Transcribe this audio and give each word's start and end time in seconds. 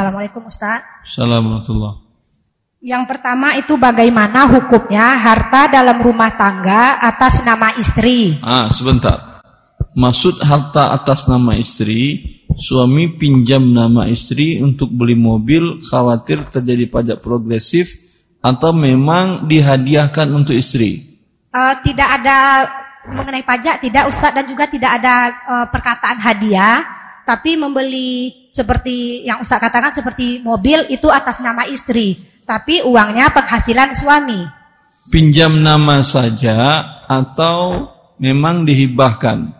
Assalamualaikum 0.00 0.48
Ustaz. 0.48 0.80
Assalamualaikum. 1.04 1.76
Yang 2.80 3.04
pertama 3.04 3.52
itu 3.60 3.76
bagaimana 3.76 4.48
hukumnya 4.48 5.12
harta 5.12 5.68
dalam 5.68 6.00
rumah 6.00 6.32
tangga 6.40 6.96
atas 7.04 7.44
nama 7.44 7.76
istri? 7.76 8.40
Ah, 8.40 8.72
sebentar. 8.72 9.44
Maksud 9.92 10.40
harta 10.40 10.96
atas 10.96 11.28
nama 11.28 11.52
istri, 11.52 12.16
suami 12.56 13.12
pinjam 13.20 13.60
nama 13.60 14.08
istri 14.08 14.56
untuk 14.64 14.88
beli 14.88 15.20
mobil 15.20 15.84
khawatir 15.84 16.48
terjadi 16.48 16.88
pajak 16.88 17.18
progresif 17.20 17.92
atau 18.40 18.72
memang 18.72 19.44
dihadiahkan 19.44 20.32
untuk 20.32 20.56
istri? 20.56 21.20
Uh, 21.52 21.76
tidak 21.84 22.08
ada 22.08 22.64
mengenai 23.04 23.44
pajak 23.44 23.84
tidak 23.84 24.08
Ustadz 24.08 24.32
dan 24.32 24.48
juga 24.48 24.64
tidak 24.64 24.96
ada 24.96 25.14
uh, 25.44 25.66
perkataan 25.68 26.16
hadiah 26.24 26.88
tapi 27.28 27.60
membeli 27.60 28.39
seperti 28.50 29.22
yang 29.22 29.38
Ustaz 29.40 29.62
katakan 29.62 29.94
seperti 29.94 30.42
mobil 30.42 30.84
itu 30.90 31.06
atas 31.06 31.38
nama 31.38 31.64
istri, 31.70 32.18
tapi 32.42 32.82
uangnya 32.82 33.30
penghasilan 33.30 33.94
suami. 33.94 34.42
Pinjam 35.10 35.62
nama 35.62 36.02
saja 36.02 36.82
atau 37.06 37.86
memang 38.18 38.66
dihibahkan? 38.66 39.56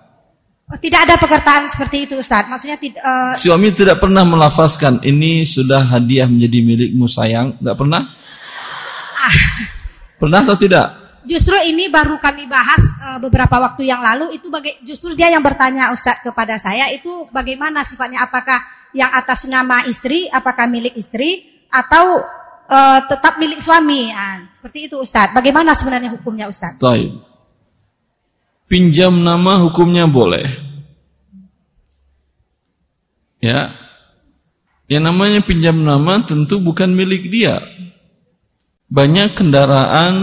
Oh, 0.71 0.79
tidak 0.79 1.11
ada 1.11 1.15
perkataan 1.19 1.67
seperti 1.67 2.07
itu 2.07 2.15
Ustaz. 2.19 2.47
Maksudnya 2.47 2.79
tidak 2.79 3.03
uh... 3.03 3.35
Suami 3.35 3.75
tidak 3.75 3.99
pernah 3.99 4.23
melafazkan 4.23 5.03
ini 5.03 5.43
sudah 5.43 5.83
hadiah 5.83 6.31
menjadi 6.31 6.59
milikmu 6.63 7.11
sayang, 7.11 7.59
tidak 7.59 7.75
pernah? 7.75 8.03
Ah. 9.19 9.37
Pernah 10.21 10.45
atau 10.47 10.55
tidak? 10.55 11.00
Justru 11.21 11.53
ini 11.69 11.93
baru 11.93 12.17
kami 12.17 12.49
bahas 12.49 12.81
uh, 12.97 13.19
beberapa 13.21 13.61
waktu 13.61 13.85
yang 13.85 14.01
lalu 14.01 14.41
itu 14.41 14.49
baga- 14.49 14.81
justru 14.81 15.13
dia 15.13 15.29
yang 15.29 15.45
bertanya 15.45 15.93
Ustadz 15.93 16.25
kepada 16.25 16.57
saya 16.57 16.89
itu 16.89 17.29
bagaimana 17.29 17.85
sifatnya? 17.85 18.25
Apakah 18.25 18.65
yang 18.97 19.13
atas 19.13 19.45
nama 19.45 19.85
istri 19.85 20.33
apakah 20.33 20.65
milik 20.65 20.97
istri 20.97 21.45
atau 21.69 22.25
uh, 22.73 23.01
tetap 23.05 23.37
milik 23.37 23.61
suami? 23.61 24.09
Nah, 24.09 24.49
seperti 24.49 24.89
itu 24.89 24.97
Ustadz 24.97 25.37
bagaimana 25.37 25.77
sebenarnya 25.77 26.09
hukumnya 26.17 26.49
Ustadz 26.49 26.81
Taib. 26.81 27.21
Pinjam 28.65 29.21
nama 29.21 29.61
hukumnya 29.61 30.09
boleh. 30.09 30.47
Ya. 33.45 33.77
Yang 34.89 35.03
namanya 35.05 35.41
pinjam 35.45 35.85
nama 35.85 36.25
tentu 36.25 36.65
bukan 36.65 36.97
milik 36.97 37.29
dia. 37.29 37.61
Banyak 38.89 39.37
kendaraan 39.37 40.15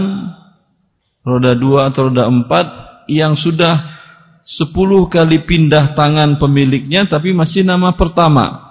roda 1.28 1.52
dua 1.52 1.92
atau 1.92 2.08
roda 2.08 2.24
empat 2.24 2.66
yang 3.12 3.36
sudah 3.36 4.00
sepuluh 4.48 5.12
kali 5.12 5.44
pindah 5.44 5.92
tangan 5.92 6.40
pemiliknya 6.40 7.04
tapi 7.04 7.36
masih 7.36 7.68
nama 7.68 7.92
pertama. 7.92 8.64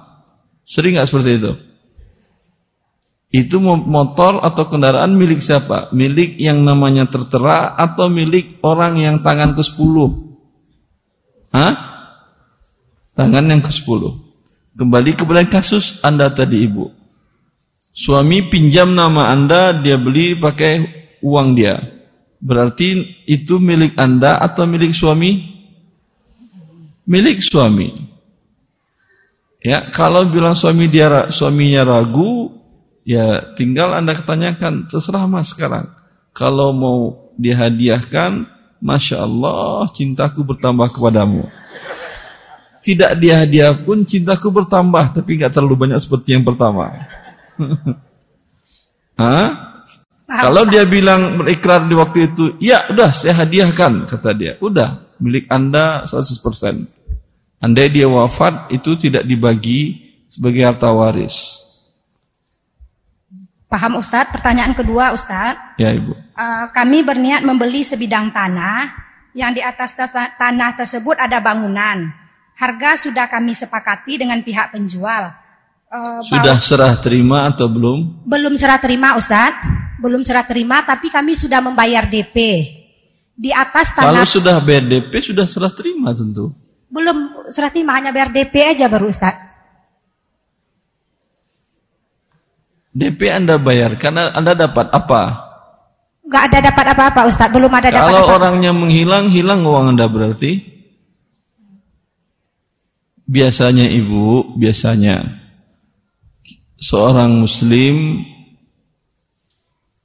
Sering 0.66 0.97
nggak 0.97 1.05
seperti 1.05 1.31
itu? 1.38 1.53
Itu 3.27 3.59
motor 3.61 4.41
atau 4.41 4.66
kendaraan 4.66 5.14
milik 5.14 5.44
siapa? 5.44 5.94
Milik 5.94 6.39
yang 6.41 6.66
namanya 6.66 7.05
tertera 7.05 7.75
atau 7.77 8.09
milik 8.09 8.58
orang 8.66 8.97
yang 8.97 9.16
tangan 9.21 9.53
ke 9.53 9.61
sepuluh? 9.61 10.09
Hah? 11.52 11.75
Tangan 13.14 13.45
yang 13.52 13.61
ke 13.61 13.69
sepuluh. 13.69 14.16
Kembali 14.77 15.17
kepada 15.17 15.44
kasus 15.45 15.99
Anda 16.05 16.31
tadi 16.31 16.66
ibu. 16.66 16.88
Suami 17.92 18.45
pinjam 18.45 18.94
nama 18.94 19.33
Anda, 19.33 19.73
dia 19.73 19.97
beli 19.97 20.38
pakai 20.38 20.86
uang 21.25 21.58
dia. 21.58 21.97
Berarti 22.38 23.17
itu 23.25 23.57
milik 23.57 23.97
Anda 23.97 24.38
atau 24.38 24.69
milik 24.69 24.93
suami? 24.93 25.57
Milik 27.07 27.41
suami. 27.41 27.89
Ya, 29.63 29.89
kalau 29.89 30.23
bilang 30.30 30.53
suami 30.53 30.85
dia 30.85 31.27
suaminya 31.33 31.81
ragu, 31.83 32.53
ya 33.02 33.41
tinggal 33.58 33.97
Anda 33.97 34.13
tanyakan, 34.13 34.85
terserah 34.85 35.25
Mas 35.25 35.52
sekarang. 35.52 35.89
Kalau 36.31 36.69
mau 36.71 37.33
dihadiahkan, 37.35 38.45
Masya 38.77 39.26
Allah, 39.26 39.89
cintaku 39.89 40.45
bertambah 40.45 40.93
kepadamu. 40.93 41.49
Tidak 42.86 43.17
dihadiah 43.17 43.73
pun 43.73 44.05
cintaku 44.05 44.53
bertambah, 44.53 45.17
tapi 45.17 45.42
nggak 45.42 45.52
terlalu 45.52 45.89
banyak 45.89 45.99
seperti 45.99 46.37
yang 46.37 46.45
pertama. 46.45 46.93
Hah? 49.20 49.67
Kalau 50.27 50.67
dia 50.67 50.83
bilang 50.83 51.39
berikrar 51.39 51.88
di 51.88 51.95
waktu 51.95 52.27
itu, 52.27 52.60
ya 52.60 52.83
udah 52.92 53.15
saya 53.15 53.48
hadiahkan, 53.48 54.11
kata 54.11 54.36
dia. 54.36 54.60
Udah, 54.60 55.15
milik 55.23 55.48
Anda 55.48 56.04
100%. 56.04 57.64
Andai 57.64 57.88
dia 57.88 58.11
wafat, 58.11 58.67
itu 58.76 58.99
tidak 58.99 59.23
dibagi 59.23 60.11
sebagai 60.27 60.67
harta 60.67 60.92
waris. 60.92 61.64
Paham 63.71 64.04
Ustadz? 64.04 64.36
Pertanyaan 64.36 64.76
kedua 64.76 65.15
Ustadz. 65.15 65.80
Ya 65.80 65.95
Ibu. 65.95 66.11
Uh, 66.11 66.65
kami 66.76 67.08
berniat 67.08 67.48
membeli 67.48 67.88
sebidang 67.88 68.27
tanah, 68.36 68.92
yang 69.32 69.55
di 69.55 69.64
atas 69.64 69.95
tanah 70.36 70.76
tersebut 70.76 71.15
ada 71.23 71.39
bangunan. 71.39 72.11
Harga 72.59 72.99
sudah 72.99 73.32
kami 73.32 73.55
sepakati 73.55 74.20
dengan 74.20 74.44
pihak 74.44 74.76
penjual. 74.76 75.32
Uh, 75.87 76.20
sudah 76.20 76.59
serah 76.59 76.99
terima 76.99 77.48
atau 77.48 77.71
belum? 77.71 78.27
Belum 78.27 78.53
serah 78.59 78.75
terima 78.75 79.15
Ustadz 79.15 79.87
belum 79.98 80.21
serah 80.21 80.45
terima 80.45 80.86
tapi 80.86 81.09
kami 81.09 81.33
sudah 81.33 81.59
membayar 81.59 82.05
DP. 82.05 82.37
Di 83.37 83.53
atas 83.53 83.93
tanah. 83.93 84.14
Kalau 84.14 84.26
sudah 84.26 84.58
bayar 84.61 84.86
DP 84.86 85.14
sudah 85.21 85.45
serah 85.45 85.70
terima 85.70 86.09
tentu. 86.14 86.53
Belum 86.89 87.45
serah 87.53 87.70
terima 87.70 87.97
hanya 87.97 88.09
bayar 88.09 88.33
DP 88.33 88.77
aja 88.77 88.89
baru 88.89 89.14
Ustaz. 89.14 89.33
DP 92.97 93.30
Anda 93.30 93.61
bayar 93.61 93.93
karena 94.02 94.33
Anda 94.33 94.58
dapat 94.58 94.89
apa? 94.89 95.45
Gak 96.27 96.43
ada 96.49 96.73
dapat 96.73 96.86
apa-apa 96.97 97.21
Ustaz, 97.30 97.47
belum 97.53 97.70
ada 97.70 97.93
dapat 97.93 98.09
Kalau 98.09 98.26
orangnya 98.36 98.73
menghilang, 98.73 99.30
hilang 99.30 99.61
uang 99.64 99.95
Anda 99.95 100.09
berarti? 100.09 100.76
Biasanya 103.27 103.86
Ibu, 103.86 104.58
biasanya 104.58 105.46
seorang 106.77 107.42
muslim 107.42 108.23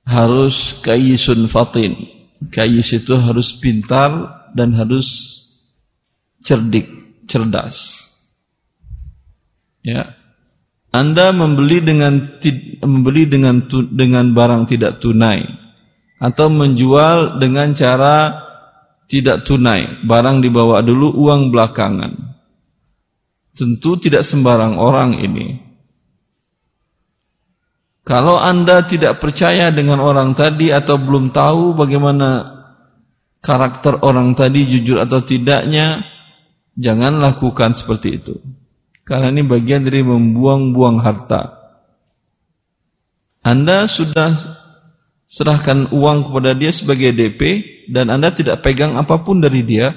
harus 0.08 0.76
kayisun 0.82 1.46
fatin. 1.46 1.94
Kayis 2.50 2.98
itu 2.98 3.14
harus 3.14 3.54
pintar 3.54 4.10
dan 4.50 4.74
harus 4.74 5.38
cerdik, 6.42 6.90
cerdas. 7.30 8.02
Ya. 9.86 10.18
Anda 10.92 11.32
membeli 11.32 11.80
dengan 11.80 12.36
membeli 12.84 13.24
dengan 13.24 13.64
dengan 13.88 14.36
barang 14.36 14.68
tidak 14.68 15.00
tunai 15.00 15.40
atau 16.20 16.52
menjual 16.52 17.40
dengan 17.40 17.72
cara 17.72 18.36
tidak 19.08 19.48
tunai, 19.48 20.04
barang 20.04 20.44
dibawa 20.44 20.84
dulu 20.84 21.16
uang 21.16 21.48
belakangan. 21.48 22.12
Tentu 23.56 23.96
tidak 23.96 24.26
sembarang 24.26 24.76
orang 24.76 25.16
ini. 25.16 25.61
Kalau 28.02 28.34
Anda 28.34 28.82
tidak 28.82 29.22
percaya 29.22 29.70
dengan 29.70 30.02
orang 30.02 30.34
tadi 30.34 30.74
atau 30.74 30.98
belum 30.98 31.30
tahu 31.30 31.78
bagaimana 31.78 32.50
karakter 33.38 34.02
orang 34.02 34.34
tadi 34.34 34.66
jujur 34.66 34.98
atau 34.98 35.22
tidaknya, 35.22 36.02
jangan 36.74 37.22
lakukan 37.22 37.78
seperti 37.78 38.08
itu. 38.18 38.34
Karena 39.06 39.30
ini 39.30 39.46
bagian 39.46 39.86
dari 39.86 40.02
membuang-buang 40.02 40.98
harta. 40.98 41.62
Anda 43.42 43.90
sudah 43.90 44.34
serahkan 45.26 45.90
uang 45.90 46.30
kepada 46.30 46.54
dia 46.54 46.70
sebagai 46.70 47.10
DP 47.10 47.40
dan 47.90 48.10
Anda 48.10 48.30
tidak 48.30 48.62
pegang 48.62 48.94
apa 48.94 49.18
pun 49.22 49.42
dari 49.42 49.66
dia. 49.66 49.90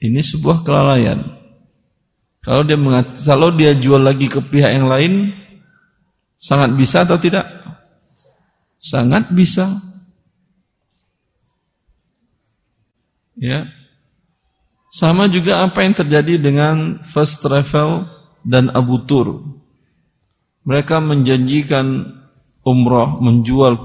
Ini 0.00 0.20
sebuah 0.20 0.64
kelalaian. 0.64 1.20
Kalau 2.44 2.60
dia 2.60 2.76
kalau 3.24 3.48
dia 3.56 3.72
jual 3.72 4.04
lagi 4.04 4.28
ke 4.28 4.40
pihak 4.40 4.68
yang 4.68 4.88
lain, 4.88 5.32
Sangat 6.44 6.76
bisa 6.76 7.08
atau 7.08 7.16
tidak? 7.16 7.48
Sangat 8.76 9.32
bisa. 9.32 9.80
Ya. 13.40 13.64
Sama 14.92 15.24
juga 15.32 15.64
apa 15.64 15.80
yang 15.80 15.96
terjadi 15.96 16.36
dengan 16.36 17.00
First 17.00 17.40
Travel 17.40 18.04
dan 18.44 18.68
Abu 18.76 19.08
Tur. 19.08 19.40
Mereka 20.68 21.00
menjanjikan 21.00 22.12
umroh, 22.60 23.24
menjual 23.24 23.80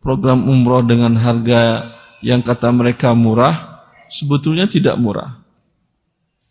program 0.00 0.48
umroh 0.48 0.80
dengan 0.80 1.20
harga 1.20 1.92
yang 2.24 2.40
kata 2.40 2.72
mereka 2.72 3.12
murah, 3.12 3.84
sebetulnya 4.08 4.64
tidak 4.64 4.96
murah. 4.96 5.44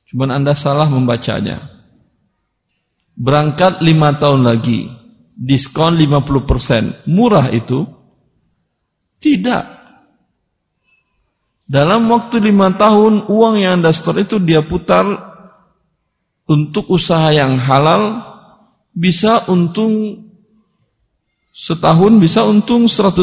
Cuman 0.07 0.29
Anda 0.29 0.53
salah 0.53 0.87
membacanya. 0.87 1.73
Berangkat 3.17 3.81
lima 3.81 4.13
tahun 4.15 4.45
lagi, 4.45 4.96
diskon 5.37 5.93
50%. 6.01 7.05
Murah 7.13 7.53
itu? 7.53 7.85
Tidak. 9.21 9.63
Dalam 11.67 12.09
waktu 12.09 12.41
lima 12.41 12.73
tahun, 12.73 13.29
uang 13.29 13.55
yang 13.61 13.83
Anda 13.83 13.93
store 13.93 14.25
itu 14.25 14.41
dia 14.41 14.65
putar 14.65 15.05
untuk 16.47 16.89
usaha 16.89 17.27
yang 17.29 17.59
halal 17.59 18.23
bisa 18.95 19.45
untung 19.51 20.25
setahun 21.51 22.13
bisa 22.17 22.47
untung 22.47 22.87
100%. 22.87 23.19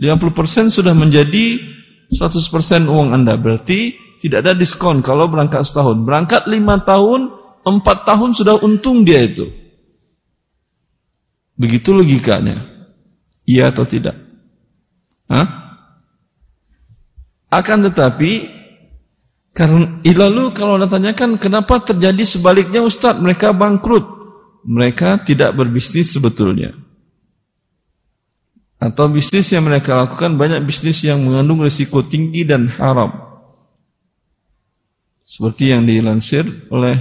50% 0.00 0.72
sudah 0.72 0.94
menjadi 0.96 1.60
100% 2.08 2.88
uang 2.88 3.12
Anda. 3.12 3.36
Berarti 3.36 3.94
tidak 4.16 4.48
ada 4.48 4.52
diskon 4.56 5.04
kalau 5.04 5.28
berangkat 5.28 5.66
setahun. 5.68 6.08
Berangkat 6.08 6.48
lima 6.48 6.80
tahun, 6.80 7.28
empat 7.66 8.08
tahun 8.08 8.32
sudah 8.32 8.64
untung 8.64 9.04
dia 9.04 9.20
itu. 9.26 9.65
Begitu 11.56 11.96
logikanya. 11.96 12.68
Iya 13.48 13.72
atau 13.72 13.88
tidak? 13.88 14.16
Hah? 15.26 15.48
Akan 17.48 17.80
tetapi 17.82 18.56
karena 19.56 19.88
lalu 20.04 20.52
kalau 20.52 20.76
anda 20.76 20.84
tanyakan 20.84 21.40
kenapa 21.40 21.80
terjadi 21.80 22.28
sebaliknya 22.28 22.84
Ustadz 22.84 23.24
mereka 23.24 23.56
bangkrut 23.56 24.04
mereka 24.68 25.16
tidak 25.16 25.56
berbisnis 25.56 26.12
sebetulnya 26.12 26.76
atau 28.76 29.08
bisnis 29.08 29.48
yang 29.56 29.64
mereka 29.64 29.96
lakukan 29.96 30.36
banyak 30.36 30.60
bisnis 30.60 31.00
yang 31.08 31.24
mengandung 31.24 31.64
risiko 31.64 32.04
tinggi 32.04 32.44
dan 32.44 32.68
haram 32.76 33.16
seperti 35.24 35.72
yang 35.72 35.88
dilansir 35.88 36.44
oleh 36.68 37.00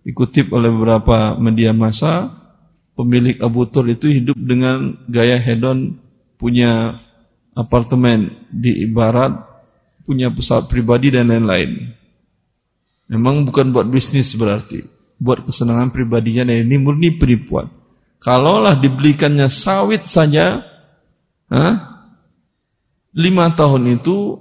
dikutip 0.00 0.48
oleh 0.56 0.72
beberapa 0.72 1.36
media 1.36 1.76
massa 1.76 2.39
pemilik 3.00 3.40
Abu 3.40 3.64
Tur 3.64 3.88
itu 3.88 4.12
hidup 4.12 4.36
dengan 4.36 5.00
gaya 5.08 5.40
hedon 5.40 5.96
punya 6.36 7.00
apartemen 7.56 8.44
di 8.52 8.84
ibarat 8.84 9.32
punya 10.04 10.28
pesawat 10.28 10.68
pribadi 10.68 11.08
dan 11.08 11.32
lain-lain. 11.32 11.96
Memang 13.08 13.48
bukan 13.48 13.72
buat 13.72 13.88
bisnis 13.88 14.36
berarti, 14.36 14.84
buat 15.16 15.48
kesenangan 15.48 15.90
pribadinya 15.90 16.44
dan 16.44 16.68
ini 16.68 16.76
murni 16.76 17.16
penipuan. 17.16 17.72
Kalaulah 18.20 18.76
dibelikannya 18.76 19.48
sawit 19.48 20.04
saja, 20.04 20.60
huh, 21.48 21.74
lima 23.16 23.54
tahun 23.56 23.96
itu 23.96 24.38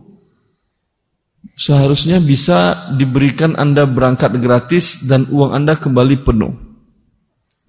seharusnya 1.56 2.20
bisa 2.20 2.92
diberikan 2.98 3.56
Anda 3.56 3.88
berangkat 3.88 4.36
gratis 4.38 5.06
dan 5.08 5.30
uang 5.32 5.56
Anda 5.56 5.80
kembali 5.80 6.26
penuh. 6.28 6.54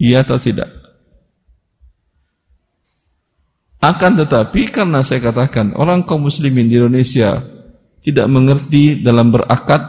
Iya 0.00 0.24
atau 0.24 0.40
tidak? 0.40 0.79
Akan 3.80 4.12
tetapi 4.12 4.68
karena 4.68 5.00
saya 5.00 5.24
katakan 5.24 5.72
orang 5.72 6.04
kaum 6.04 6.28
muslimin 6.28 6.68
di 6.68 6.76
Indonesia 6.76 7.40
tidak 8.04 8.28
mengerti 8.28 9.00
dalam 9.00 9.32
berakad 9.32 9.80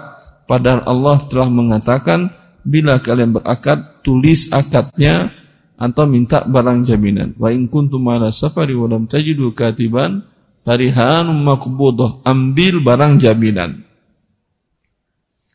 padahal 0.47 0.87
Allah 0.87 1.17
telah 1.27 1.51
mengatakan 1.51 2.31
bila 2.63 3.03
kalian 3.03 3.35
berakad 3.35 3.99
tulis 3.99 4.47
akadnya 4.55 5.35
atau 5.75 6.05
minta 6.07 6.45
barang 6.47 6.87
jaminan. 6.87 7.33
Wa 7.35 7.49
in 7.49 7.67
kuntum 7.67 8.05
ala 8.07 8.29
safari 8.29 8.77
wa 8.77 8.87
lam 8.87 9.09
tajidu 9.09 9.51
katiban 9.51 10.23
farihanum 10.61 11.41
maqbudah. 11.41 12.23
Ambil 12.23 12.79
barang 12.79 13.17
jaminan. 13.17 13.81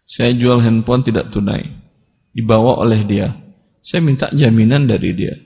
Saya 0.02 0.34
jual 0.34 0.60
handphone 0.62 1.02
tidak 1.06 1.30
tunai. 1.30 1.66
Dibawa 2.36 2.82
oleh 2.82 3.00
dia. 3.06 3.32
Saya 3.80 4.02
minta 4.02 4.26
jaminan 4.34 4.84
dari 4.90 5.10
dia. 5.14 5.45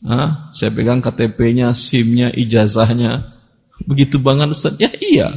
Hah? 0.00 0.52
Saya 0.56 0.72
pegang 0.72 1.04
KTP-nya, 1.04 1.76
SIM-nya, 1.76 2.32
ijazahnya. 2.32 3.36
Begitu 3.84 4.20
banget 4.20 4.52
Ustaz? 4.52 4.76
Ya 4.80 4.92
iya. 5.00 5.28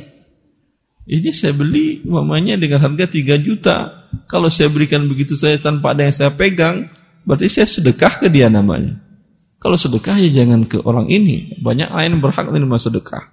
Ini 1.03 1.35
saya 1.35 1.51
beli 1.51 1.99
mamanya 2.07 2.55
dengan 2.55 2.79
harga 2.79 3.11
3 3.11 3.35
juta. 3.43 4.07
Kalau 4.31 4.47
saya 4.47 4.71
berikan 4.71 5.03
begitu 5.07 5.35
saya 5.35 5.59
tanpa 5.59 5.91
ada 5.91 6.07
yang 6.07 6.15
saya 6.15 6.31
pegang, 6.31 6.87
berarti 7.27 7.51
saya 7.51 7.67
sedekah 7.67 8.23
ke 8.23 8.27
dia 8.31 8.47
namanya. 8.47 8.95
Kalau 9.59 9.75
sedekah 9.79 10.19
ya 10.19 10.43
jangan 10.43 10.67
ke 10.67 10.79
orang 10.83 11.07
ini. 11.11 11.55
Banyak 11.59 11.91
lain 11.91 12.19
berhak 12.19 12.47
menerima 12.47 12.77
sedekah. 12.79 13.31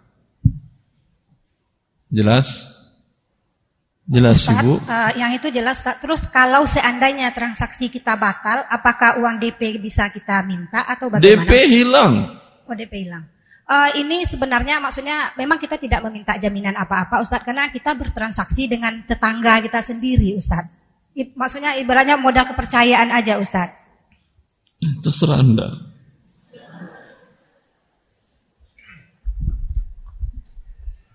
Jelas? 2.11 2.70
Jelas 4.11 4.43
Ustaz, 4.43 4.59
Ibu? 4.59 4.75
Uh, 4.91 5.11
yang 5.15 5.31
itu 5.39 5.55
jelas 5.55 5.79
Ustaz. 5.79 6.03
Terus 6.03 6.27
kalau 6.35 6.67
seandainya 6.67 7.31
transaksi 7.31 7.87
kita 7.87 8.19
batal, 8.19 8.67
apakah 8.67 9.23
uang 9.23 9.39
DP 9.39 9.79
bisa 9.79 10.11
kita 10.11 10.43
minta 10.43 10.83
atau 10.83 11.07
bagaimana? 11.07 11.47
DP 11.47 11.53
hilang. 11.71 12.15
Oh 12.67 12.75
DP 12.75 13.07
hilang. 13.07 13.23
Uh, 13.71 13.95
ini 13.95 14.27
sebenarnya 14.27 14.83
maksudnya 14.83 15.31
memang 15.39 15.63
kita 15.63 15.79
tidak 15.79 16.03
meminta 16.03 16.35
jaminan 16.35 16.75
apa-apa 16.75 17.23
Ustaz 17.23 17.47
karena 17.47 17.71
kita 17.71 17.95
bertransaksi 17.95 18.67
dengan 18.67 19.07
tetangga 19.07 19.63
kita 19.63 19.79
sendiri 19.79 20.35
Ustaz. 20.35 20.67
It, 21.15 21.39
maksudnya 21.39 21.79
ibaratnya 21.79 22.19
modal 22.19 22.51
kepercayaan 22.51 23.15
aja 23.15 23.39
Ustaz. 23.39 23.71
Terserah 25.07 25.39
Anda. 25.39 25.71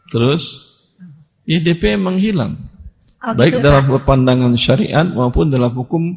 Terus, 0.08 0.44
ya 1.44 1.60
DP 1.60 2.00
emang 2.00 2.16
hilang. 2.16 2.65
Baik 3.34 3.58
dalam 3.58 3.90
pandangan 4.06 4.54
syariat 4.54 5.02
maupun 5.10 5.50
dalam 5.50 5.74
hukum 5.74 6.14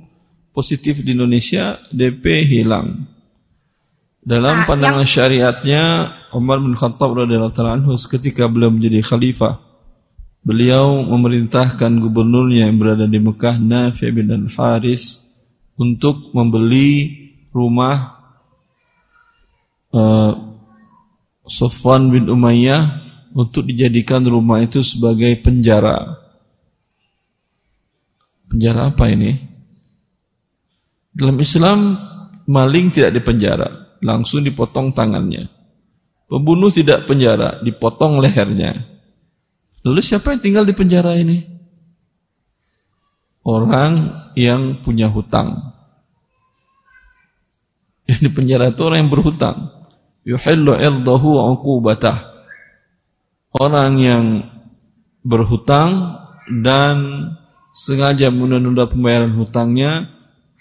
positif 0.52 1.00
di 1.00 1.16
Indonesia 1.16 1.80
DP 1.88 2.44
hilang. 2.44 3.08
Dalam 4.20 4.60
nah, 4.60 4.66
pandangan 4.68 5.08
yang... 5.08 5.14
syariatnya 5.16 5.84
Umar 6.36 6.60
bin 6.60 6.76
Khattab 6.76 7.16
radhiyallahu 7.16 7.56
anhu 7.64 7.96
ketika 7.96 8.44
beliau 8.44 8.68
menjadi 8.68 9.00
khalifah. 9.00 9.56
Beliau 10.44 11.00
memerintahkan 11.00 11.96
gubernurnya 11.96 12.68
yang 12.68 12.76
berada 12.76 13.08
di 13.08 13.16
Mekah 13.16 13.56
Nafi 13.56 14.12
bin 14.12 14.28
Haris 14.52 15.16
untuk 15.80 16.28
membeli 16.36 17.16
rumah 17.56 18.20
uh, 19.96 20.32
Sofwan 21.48 22.12
bin 22.12 22.28
Umayyah 22.28 23.00
untuk 23.32 23.64
dijadikan 23.64 24.20
rumah 24.28 24.60
itu 24.60 24.84
sebagai 24.84 25.32
penjara 25.40 26.27
Penjara 28.48 28.88
apa 28.88 29.04
ini? 29.12 29.36
Dalam 31.12 31.36
Islam 31.36 31.78
maling 32.48 32.88
tidak 32.88 33.20
dipenjara, 33.20 33.98
langsung 34.00 34.40
dipotong 34.40 34.96
tangannya. 34.96 35.50
Pembunuh 36.28 36.72
tidak 36.72 37.08
penjara, 37.08 37.60
dipotong 37.60 38.20
lehernya. 38.20 38.84
Lalu 39.84 40.00
siapa 40.04 40.36
yang 40.36 40.40
tinggal 40.44 40.64
di 40.68 40.76
penjara 40.76 41.16
ini? 41.16 41.44
Orang 43.48 43.96
yang 44.36 44.84
punya 44.84 45.08
hutang. 45.08 45.72
Yang 48.04 48.20
di 48.28 48.30
penjara 48.32 48.72
itu 48.72 48.80
orang 48.84 49.04
yang 49.04 49.12
berhutang. 49.12 49.72
Yuhillu 50.28 50.76
irdahu 50.76 51.40
uqubatah. 51.56 52.44
Orang 53.56 53.96
yang 54.00 54.24
berhutang 55.24 56.20
dan 56.60 56.96
sengaja 57.78 58.34
menunda 58.34 58.90
pembayaran 58.90 59.38
hutangnya, 59.38 60.10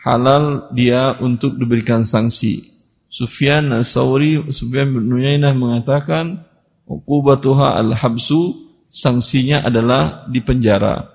halal 0.05 0.69
dia 0.69 1.17
untuk 1.17 1.57
diberikan 1.57 2.05
sanksi. 2.05 2.69
Sufyan 3.09 3.73
As-Sawri, 3.73 4.45
Sufyan 4.53 4.93
bin 4.93 5.09
Nuyainah 5.09 5.57
mengatakan, 5.57 6.45
Uqubatuha 6.85 7.75
al-habsu, 7.81 8.69
sanksinya 8.93 9.65
adalah 9.65 10.29
di 10.29 10.39
penjara. 10.45 11.09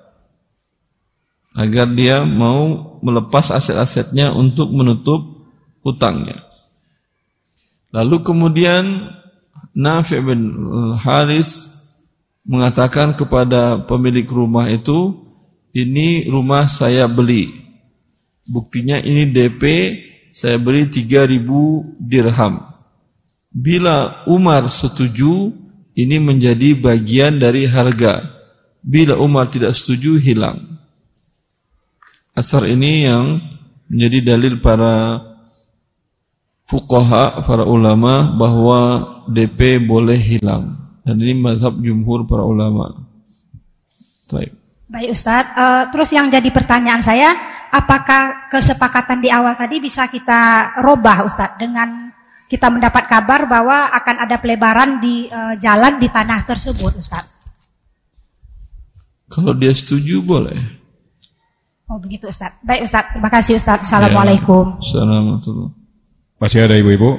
Agar 1.54 1.88
dia 1.94 2.26
mau 2.26 2.98
melepas 3.00 3.54
aset-asetnya 3.54 4.34
untuk 4.34 4.74
menutup 4.74 5.48
hutangnya. 5.80 6.44
Lalu 7.92 8.24
kemudian 8.24 8.84
Nafi' 9.72 10.20
bin 10.20 10.52
Haris 10.96 11.68
mengatakan 12.44 13.16
kepada 13.16 13.80
pemilik 13.84 14.24
rumah 14.28 14.68
itu, 14.68 15.31
ini 15.72 16.28
rumah 16.28 16.68
saya 16.68 17.08
beli. 17.08 17.48
Buktinya 18.44 19.00
ini 19.00 19.32
DP 19.32 19.62
saya 20.32 20.56
beli 20.56 20.88
3000 20.88 22.00
dirham. 22.00 22.64
Bila 23.52 24.24
Umar 24.24 24.72
setuju, 24.72 25.52
ini 25.92 26.16
menjadi 26.16 26.72
bagian 26.72 27.36
dari 27.36 27.68
harga. 27.68 28.24
Bila 28.80 29.20
Umar 29.20 29.52
tidak 29.52 29.76
setuju, 29.76 30.16
hilang. 30.16 30.80
Asar 32.32 32.64
ini 32.64 33.04
yang 33.04 33.44
menjadi 33.92 34.32
dalil 34.32 34.56
para 34.64 35.20
fuqaha, 36.64 37.44
para 37.44 37.68
ulama 37.68 38.32
bahwa 38.32 38.80
DP 39.28 39.84
boleh 39.84 40.16
hilang. 40.16 40.80
Dan 41.04 41.20
ini 41.20 41.36
mazhab 41.36 41.76
jumhur 41.76 42.24
para 42.24 42.40
ulama. 42.40 43.04
Baik. 44.32 44.61
Baik 44.92 45.16
Ustadz, 45.16 45.56
uh, 45.56 45.84
terus 45.88 46.12
yang 46.12 46.28
jadi 46.28 46.52
pertanyaan 46.52 47.00
saya, 47.00 47.32
apakah 47.72 48.52
kesepakatan 48.52 49.24
di 49.24 49.32
awal 49.32 49.56
tadi 49.56 49.80
bisa 49.80 50.04
kita 50.04 50.76
robah 50.84 51.24
Ustadz 51.24 51.56
dengan 51.56 52.12
kita 52.44 52.68
mendapat 52.68 53.08
kabar 53.08 53.48
bahwa 53.48 53.88
akan 53.88 54.28
ada 54.28 54.36
pelebaran 54.36 55.00
di 55.00 55.32
uh, 55.32 55.56
jalan 55.56 55.96
di 55.96 56.12
tanah 56.12 56.44
tersebut 56.44 57.00
Ustadz? 57.00 57.32
Kalau 59.32 59.56
dia 59.56 59.72
setuju 59.72 60.20
boleh. 60.20 60.60
Oh 61.88 61.96
begitu 61.96 62.28
Ustaz. 62.28 62.60
Baik 62.60 62.84
Ustaz, 62.84 63.16
terima 63.16 63.32
kasih 63.32 63.56
Ustaz. 63.56 63.88
Assalamualaikum. 63.88 64.76
Ya. 64.76 64.92
Assalamualaikum. 64.92 65.72
Masih 66.36 66.68
ada 66.68 66.76
ibu-ibu? 66.76 67.16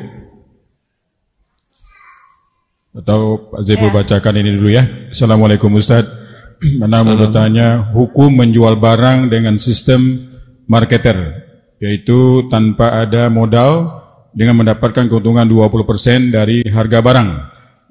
Atau 2.93 3.49
Pak 3.49 3.61
Zebu 3.65 3.89
ya. 3.89 3.93
bacakan 3.97 4.35
ini 4.37 4.61
dulu 4.61 4.69
ya. 4.69 4.85
Assalamualaikum 5.09 5.73
Ustaz. 5.73 6.22
Mana 6.81 7.03
mau 7.03 7.15
bertanya, 7.19 7.91
hukum 7.91 8.31
menjual 8.31 8.79
barang 8.79 9.27
dengan 9.27 9.59
sistem 9.59 10.31
marketer, 10.67 11.43
yaitu 11.83 12.47
tanpa 12.47 13.03
ada 13.03 13.27
modal 13.27 14.01
dengan 14.33 14.63
mendapatkan 14.63 15.11
keuntungan 15.11 15.45
20% 15.45 16.33
dari 16.33 16.65
harga 16.65 16.99
barang 17.03 17.29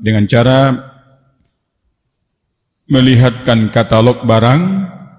dengan 0.01 0.25
cara 0.27 0.59
melihatkan 2.91 3.71
katalog 3.71 4.27
barang 4.27 4.61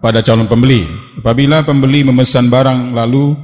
pada 0.03 0.19
calon 0.19 0.51
pembeli. 0.51 0.83
Apabila 1.23 1.63
pembeli 1.63 2.03
memesan 2.03 2.51
barang 2.51 2.91
lalu 2.91 3.39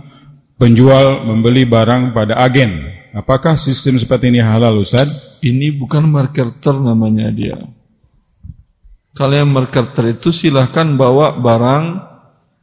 penjual 0.60 1.24
membeli 1.24 1.64
barang 1.64 2.12
pada 2.12 2.36
agen, 2.36 2.84
apakah 3.16 3.56
sistem 3.56 3.96
seperti 3.96 4.28
ini 4.28 4.44
halal 4.44 4.84
Ustaz? 4.84 5.40
Ini 5.40 5.72
bukan 5.80 6.12
marketer 6.12 6.76
namanya 6.76 7.32
dia. 7.32 7.79
Kalau 9.20 9.36
yang 9.36 9.52
marketer 9.52 10.16
itu 10.16 10.32
silahkan 10.32 10.96
bawa 10.96 11.36
barang, 11.36 11.86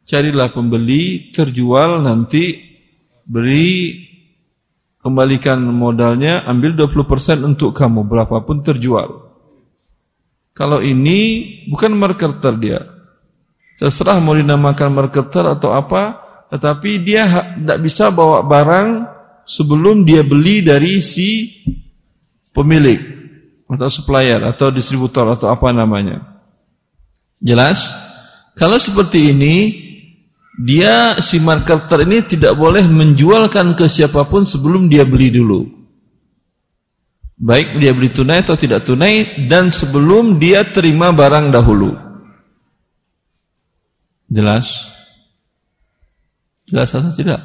carilah 0.08 0.48
pembeli, 0.48 1.28
terjual 1.28 2.00
nanti 2.00 2.56
beri 3.28 4.00
kembalikan 5.04 5.60
modalnya, 5.68 6.48
ambil 6.48 6.72
20% 6.72 7.44
untuk 7.44 7.76
kamu, 7.76 8.08
berapapun 8.08 8.64
terjual. 8.64 9.28
Kalau 10.56 10.80
ini 10.80 11.44
bukan 11.68 11.92
marketer 11.92 12.56
dia, 12.56 12.80
Terserah 13.76 14.16
mau 14.24 14.32
dinamakan 14.32 14.88
marketer 14.88 15.44
atau 15.44 15.76
apa, 15.76 16.16
tetapi 16.48 16.96
dia 17.04 17.28
tidak 17.28 17.78
bisa 17.84 18.08
bawa 18.08 18.40
barang 18.40 19.04
sebelum 19.44 20.00
dia 20.00 20.24
beli 20.24 20.64
dari 20.64 21.04
si 21.04 21.52
pemilik 22.56 22.96
atau 23.68 23.92
supplier 23.92 24.40
atau 24.48 24.72
distributor 24.72 25.28
atau 25.28 25.52
apa 25.52 25.76
namanya. 25.76 26.35
Jelas? 27.40 27.92
Kalau 28.56 28.80
seperti 28.80 29.36
ini, 29.36 29.86
dia 30.56 31.20
si 31.20 31.36
marketer 31.36 32.08
ini 32.08 32.24
tidak 32.24 32.56
boleh 32.56 32.88
menjualkan 32.88 33.76
ke 33.76 33.84
siapa 33.84 34.24
pun 34.24 34.48
sebelum 34.48 34.88
dia 34.88 35.04
beli 35.04 35.28
dulu. 35.28 35.68
Baik 37.36 37.76
dia 37.76 37.92
beli 37.92 38.08
tunai 38.08 38.40
atau 38.40 38.56
tidak 38.56 38.88
tunai 38.88 39.44
dan 39.44 39.68
sebelum 39.68 40.40
dia 40.40 40.64
terima 40.64 41.12
barang 41.12 41.52
dahulu. 41.52 41.92
Jelas? 44.32 44.88
Jelas 46.64 46.88
atau 46.96 47.12
tidak? 47.12 47.44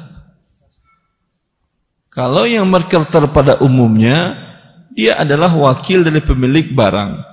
Kalau 2.08 2.48
yang 2.48 2.68
marketer 2.68 3.28
pada 3.28 3.60
umumnya, 3.60 4.36
dia 4.92 5.20
adalah 5.20 5.52
wakil 5.52 6.04
dari 6.04 6.24
pemilik 6.24 6.72
barang. 6.72 7.31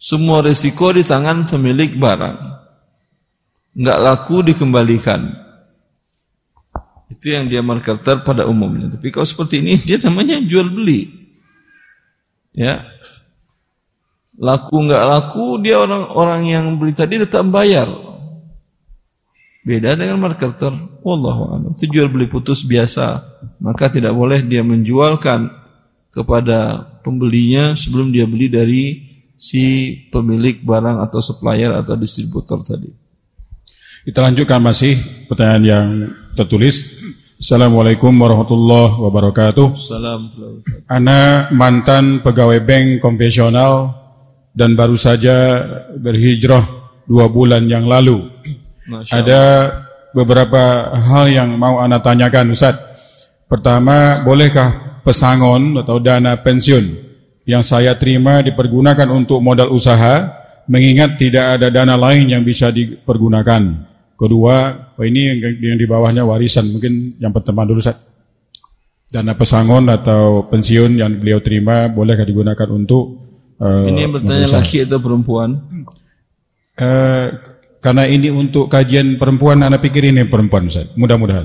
Semua 0.00 0.40
risiko 0.40 0.96
di 0.96 1.04
tangan 1.04 1.44
pemilik 1.44 1.92
barang. 1.92 2.38
Enggak 3.76 3.98
laku 4.00 4.40
dikembalikan. 4.40 5.28
Itu 7.12 7.36
yang 7.36 7.52
dia 7.52 7.60
marketer 7.60 8.24
pada 8.24 8.48
umumnya. 8.48 8.88
Tapi 8.88 9.12
kalau 9.12 9.28
seperti 9.28 9.60
ini, 9.60 9.76
dia 9.86 10.00
namanya 10.00 10.40
jual 10.40 10.72
beli. 10.72 11.20
Ya, 12.56 12.82
Laku 14.40 14.88
nggak 14.88 15.04
laku, 15.04 15.60
dia 15.60 15.76
orang-orang 15.84 16.48
yang 16.48 16.64
beli 16.80 16.96
tadi 16.96 17.20
tetap 17.20 17.44
bayar. 17.52 17.92
Beda 19.60 19.92
dengan 19.92 20.16
marketer. 20.16 20.72
Wallahu 21.04 21.42
a'lam. 21.52 21.76
Itu 21.76 21.92
jual 21.92 22.08
beli 22.08 22.24
putus 22.24 22.64
biasa. 22.64 23.20
Maka 23.60 23.92
tidak 23.92 24.16
boleh 24.16 24.40
dia 24.40 24.64
menjualkan 24.64 25.52
kepada 26.08 26.88
pembelinya 27.04 27.76
sebelum 27.76 28.08
dia 28.16 28.24
beli 28.24 28.48
dari 28.48 28.84
si 29.40 29.96
pemilik 30.12 30.60
barang 30.60 31.00
atau 31.00 31.24
supplier 31.24 31.72
atau 31.72 31.96
distributor 31.96 32.60
tadi. 32.60 32.92
Kita 34.04 34.20
lanjutkan 34.20 34.60
masih 34.60 35.00
pertanyaan 35.32 35.64
yang 35.64 35.88
tertulis. 36.36 36.84
Assalamualaikum 37.40 38.12
warahmatullahi 38.12 39.00
wabarakatuh. 39.00 39.68
Salam. 39.80 40.28
Ana 40.84 41.48
mantan 41.56 42.20
pegawai 42.20 42.60
bank 42.60 43.00
konvensional 43.00 43.96
dan 44.52 44.76
baru 44.76 45.00
saja 45.00 45.64
berhijrah 45.96 46.92
dua 47.08 47.32
bulan 47.32 47.64
yang 47.64 47.88
lalu. 47.88 48.28
Ada 49.08 49.72
beberapa 50.12 50.92
hal 51.00 51.32
yang 51.32 51.56
mau 51.56 51.80
anda 51.80 52.04
tanyakan 52.04 52.52
Ustaz. 52.52 52.76
Pertama, 53.48 54.20
bolehkah 54.20 55.00
pesangon 55.00 55.80
atau 55.80 55.96
dana 55.96 56.36
pensiun 56.38 57.09
yang 57.48 57.64
saya 57.64 57.96
terima 57.96 58.44
dipergunakan 58.44 59.08
untuk 59.08 59.40
modal 59.40 59.72
usaha 59.72 60.40
mengingat 60.70 61.16
tidak 61.18 61.58
ada 61.58 61.72
dana 61.72 61.96
lain 61.96 62.30
yang 62.30 62.42
bisa 62.44 62.70
dipergunakan. 62.70 63.90
Kedua, 64.14 64.56
oh 65.00 65.04
ini 65.04 65.20
yang, 65.56 65.80
di 65.80 65.86
bawahnya 65.88 66.28
warisan, 66.28 66.68
mungkin 66.68 67.16
yang 67.16 67.32
pertama 67.32 67.64
dulu 67.64 67.80
Ustaz. 67.80 67.96
Dana 69.10 69.34
pesangon 69.34 69.90
atau 69.90 70.46
pensiun 70.46 70.94
yang 71.00 71.18
beliau 71.18 71.42
terima 71.42 71.90
bolehkah 71.90 72.22
digunakan 72.22 72.68
untuk 72.70 73.30
Uh, 73.60 73.92
ini 73.92 74.08
yang 74.08 74.16
bertanya 74.16 74.48
laki 74.56 74.88
atau 74.88 74.96
perempuan? 75.04 75.60
Uh, 76.80 77.28
karena 77.84 78.08
ini 78.08 78.32
untuk 78.32 78.72
kajian 78.72 79.20
perempuan, 79.20 79.60
anak 79.60 79.84
pikir 79.84 80.08
ini 80.08 80.24
perempuan, 80.24 80.72
Ustaz. 80.72 80.88
Mudah-mudahan. 80.96 81.44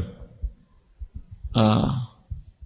Uh, 1.51 1.91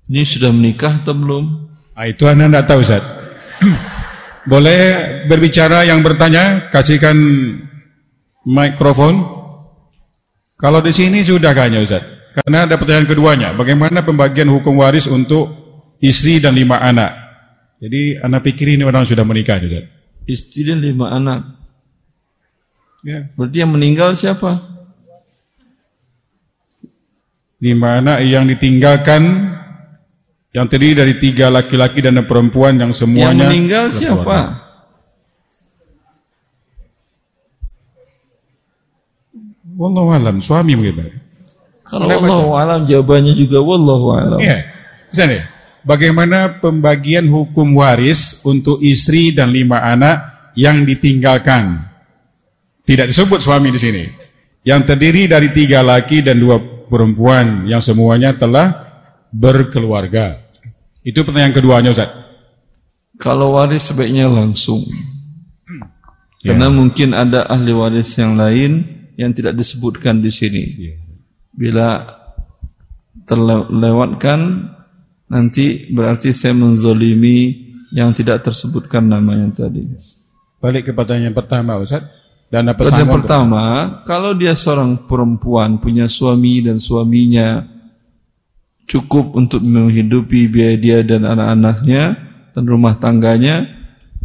ini 0.06 0.22
sudah 0.22 0.54
menikah 0.54 1.02
atau 1.02 1.18
belum? 1.18 1.66
Ah, 1.98 2.06
itu 2.06 2.30
anda 2.30 2.46
tidak 2.46 2.66
tahu, 2.70 2.80
Ustaz. 2.86 3.02
Boleh 4.50 4.82
berbicara 5.28 5.86
yang 5.86 6.00
bertanya, 6.02 6.72
kasihkan 6.72 7.18
mikrofon. 8.48 9.22
Kalau 10.60 10.80
di 10.84 10.92
sini 10.92 11.22
sudah 11.22 11.52
kayaknya, 11.54 11.84
Ustaz. 11.84 12.04
Karena 12.30 12.66
ada 12.66 12.76
pertanyaan 12.80 13.10
keduanya, 13.10 13.50
bagaimana 13.58 14.06
pembagian 14.06 14.48
hukum 14.54 14.80
waris 14.80 15.10
untuk 15.10 15.50
istri 16.00 16.40
dan 16.40 16.56
lima 16.56 16.80
anak? 16.80 17.12
Jadi 17.80 18.20
anak 18.20 18.44
pikir 18.44 18.76
ini 18.76 18.84
orang 18.84 19.08
sudah 19.08 19.24
menikah 19.24 19.60
juga. 19.60 19.88
Istri 20.28 20.76
dan 20.76 20.80
lima 20.84 21.10
anak. 21.16 21.40
Ya. 23.04 23.32
Berarti 23.34 23.58
yang 23.64 23.72
meninggal 23.72 24.20
siapa? 24.20 24.60
Lima 27.60 28.00
anak 28.00 28.24
yang 28.28 28.48
ditinggalkan 28.48 29.52
yang 30.50 30.66
terdiri 30.66 31.06
dari 31.06 31.14
tiga 31.22 31.54
laki-laki 31.54 32.02
dan 32.02 32.18
perempuan 32.26 32.78
yang 32.82 32.90
semuanya. 32.90 33.46
Yang 33.46 33.50
meninggal 33.50 33.86
siapa? 33.94 34.40
Wallahu 39.80 40.10
alam, 40.12 40.44
suami 40.44 40.76
mungkin. 40.76 41.08
Kalau 41.88 42.06
wallahu 42.06 42.52
alam 42.60 42.84
jawabannya 42.84 43.32
juga 43.38 43.64
wallahu 43.64 44.08
alam. 44.12 44.40
Iya. 44.42 44.68
Bisa 45.10 45.24
nih. 45.26 45.42
Bagaimana 45.80 46.60
pembagian 46.60 47.32
hukum 47.32 47.80
waris 47.80 48.44
untuk 48.44 48.84
istri 48.84 49.32
dan 49.32 49.56
lima 49.56 49.80
anak 49.80 50.52
yang 50.60 50.84
ditinggalkan? 50.84 51.80
Tidak 52.84 53.08
disebut 53.08 53.40
suami 53.40 53.72
di 53.72 53.80
sini. 53.80 54.04
Yang 54.68 54.82
terdiri 54.92 55.32
dari 55.32 55.56
tiga 55.56 55.80
laki 55.80 56.20
dan 56.20 56.36
dua 56.36 56.60
perempuan 56.60 57.64
yang 57.64 57.80
semuanya 57.80 58.36
telah 58.36 58.89
berkeluarga. 59.34 60.42
Itu 61.06 61.24
pertanyaan 61.24 61.56
keduanya 61.56 61.90
Ustaz. 61.96 62.12
Kalau 63.20 63.56
waris 63.56 63.90
sebaiknya 63.92 64.32
langsung. 64.32 64.84
Ya. 66.40 66.56
Karena 66.56 66.72
mungkin 66.72 67.12
ada 67.12 67.44
ahli 67.52 67.76
waris 67.76 68.16
yang 68.16 68.40
lain 68.40 68.88
yang 69.20 69.36
tidak 69.36 69.60
disebutkan 69.60 70.24
di 70.24 70.32
sini. 70.32 70.64
Ya. 70.80 70.96
Bila 71.52 71.88
terlewatkan 73.28 74.72
nanti 75.30 75.92
berarti 75.92 76.32
saya 76.32 76.56
menzolimi 76.56 77.70
yang 77.92 78.16
tidak 78.16 78.46
tersebutkan 78.46 79.06
namanya 79.06 79.66
tadi. 79.68 79.84
Balik 80.60 80.90
ke 80.90 80.92
pertanyaan 80.96 81.36
pertama 81.36 81.80
Ustaz. 81.80 82.04
Dan 82.50 82.66
apa 82.66 82.82
pertanyaan 82.82 83.14
pertama, 83.14 83.64
kalau 84.10 84.34
dia 84.34 84.58
seorang 84.58 85.06
perempuan 85.06 85.78
punya 85.78 86.10
suami 86.10 86.66
dan 86.66 86.82
suaminya 86.82 87.62
cukup 88.90 89.38
untuk 89.38 89.62
menghidupi 89.62 90.50
biaya 90.50 90.76
dia 90.82 90.98
dan 91.06 91.30
anak-anaknya 91.30 92.04
dan 92.58 92.64
rumah 92.66 92.98
tangganya, 92.98 93.70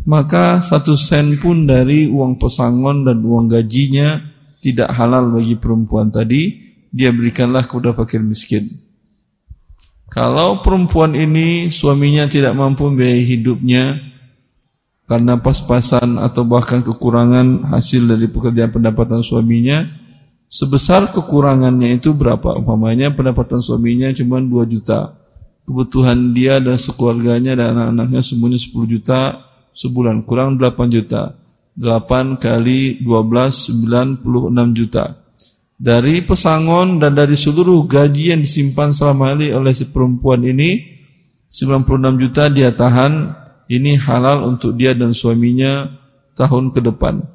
maka 0.09 0.64
satu 0.64 0.97
sen 0.97 1.37
pun 1.37 1.68
dari 1.68 2.09
uang 2.09 2.40
pesangon 2.40 3.04
dan 3.04 3.21
uang 3.21 3.52
gajinya 3.52 4.25
tidak 4.64 4.97
halal 4.97 5.28
bagi 5.28 5.61
perempuan 5.61 6.09
tadi, 6.09 6.73
dia 6.88 7.12
berikanlah 7.12 7.68
kepada 7.68 7.92
fakir 7.92 8.25
miskin. 8.25 8.64
Kalau 10.09 10.64
perempuan 10.64 11.12
ini 11.12 11.68
suaminya 11.68 12.25
tidak 12.25 12.56
mampu 12.56 12.88
membiayai 12.88 13.25
hidupnya 13.28 13.99
karena 15.04 15.37
pas-pasan 15.37 16.16
atau 16.16 16.49
bahkan 16.49 16.80
kekurangan 16.80 17.68
hasil 17.76 18.09
dari 18.09 18.25
pekerjaan 18.30 18.73
pendapatan 18.73 19.21
suaminya, 19.21 19.85
Sebesar 20.55 21.11
kekurangannya 21.11 21.99
itu 21.99 22.15
berapa? 22.15 22.55
Umpamanya 22.55 23.11
pendapatan 23.11 23.59
suaminya 23.59 24.15
cuma 24.15 24.39
2 24.39 24.71
juta. 24.71 25.19
Kebutuhan 25.67 26.31
dia 26.31 26.63
dan 26.63 26.79
sekeluarganya 26.79 27.59
dan 27.59 27.75
anak-anaknya 27.75 28.23
semuanya 28.23 28.63
10 28.63 28.87
juta 28.87 29.51
sebulan. 29.75 30.23
Kurang 30.23 30.55
8 30.55 30.95
juta. 30.95 31.35
8 31.75 32.39
kali 32.39 33.03
12, 33.03 34.23
96 34.23 34.79
juta. 34.79 35.19
Dari 35.75 36.23
pesangon 36.23 37.03
dan 37.03 37.19
dari 37.19 37.35
seluruh 37.35 37.83
gaji 37.91 38.31
yang 38.31 38.39
disimpan 38.39 38.95
selama 38.95 39.35
ini 39.35 39.51
oleh 39.51 39.75
si 39.75 39.91
perempuan 39.91 40.47
ini, 40.47 40.79
96 41.51 42.15
juta 42.23 42.47
dia 42.47 42.71
tahan, 42.71 43.35
ini 43.67 43.99
halal 43.99 44.47
untuk 44.47 44.79
dia 44.79 44.95
dan 44.95 45.11
suaminya 45.11 45.91
tahun 46.39 46.71
ke 46.71 46.79
depan. 46.79 47.34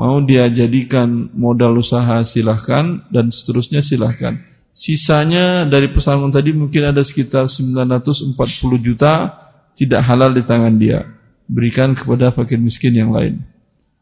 Mau 0.00 0.16
dia 0.24 0.48
jadikan 0.48 1.28
modal 1.36 1.76
usaha 1.76 2.24
silahkan 2.24 3.04
dan 3.12 3.28
seterusnya 3.28 3.84
silahkan. 3.84 4.32
Sisanya 4.72 5.68
dari 5.68 5.92
pesangon 5.92 6.32
tadi 6.32 6.56
mungkin 6.56 6.88
ada 6.88 7.04
sekitar 7.04 7.52
940 7.52 8.32
juta 8.80 9.28
tidak 9.76 10.00
halal 10.08 10.32
di 10.32 10.40
tangan 10.40 10.72
dia. 10.80 11.04
Berikan 11.44 11.92
kepada 11.92 12.32
fakir 12.32 12.56
miskin 12.56 12.96
yang 12.96 13.12
lain. 13.12 13.44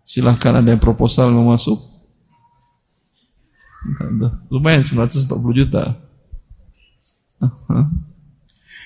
Silahkan 0.06 0.62
ada 0.62 0.70
yang 0.70 0.78
proposal 0.78 1.34
mau 1.34 1.50
masuk. 1.50 1.82
Lumayan 4.54 4.86
940 4.86 5.34
juta. 5.66 5.98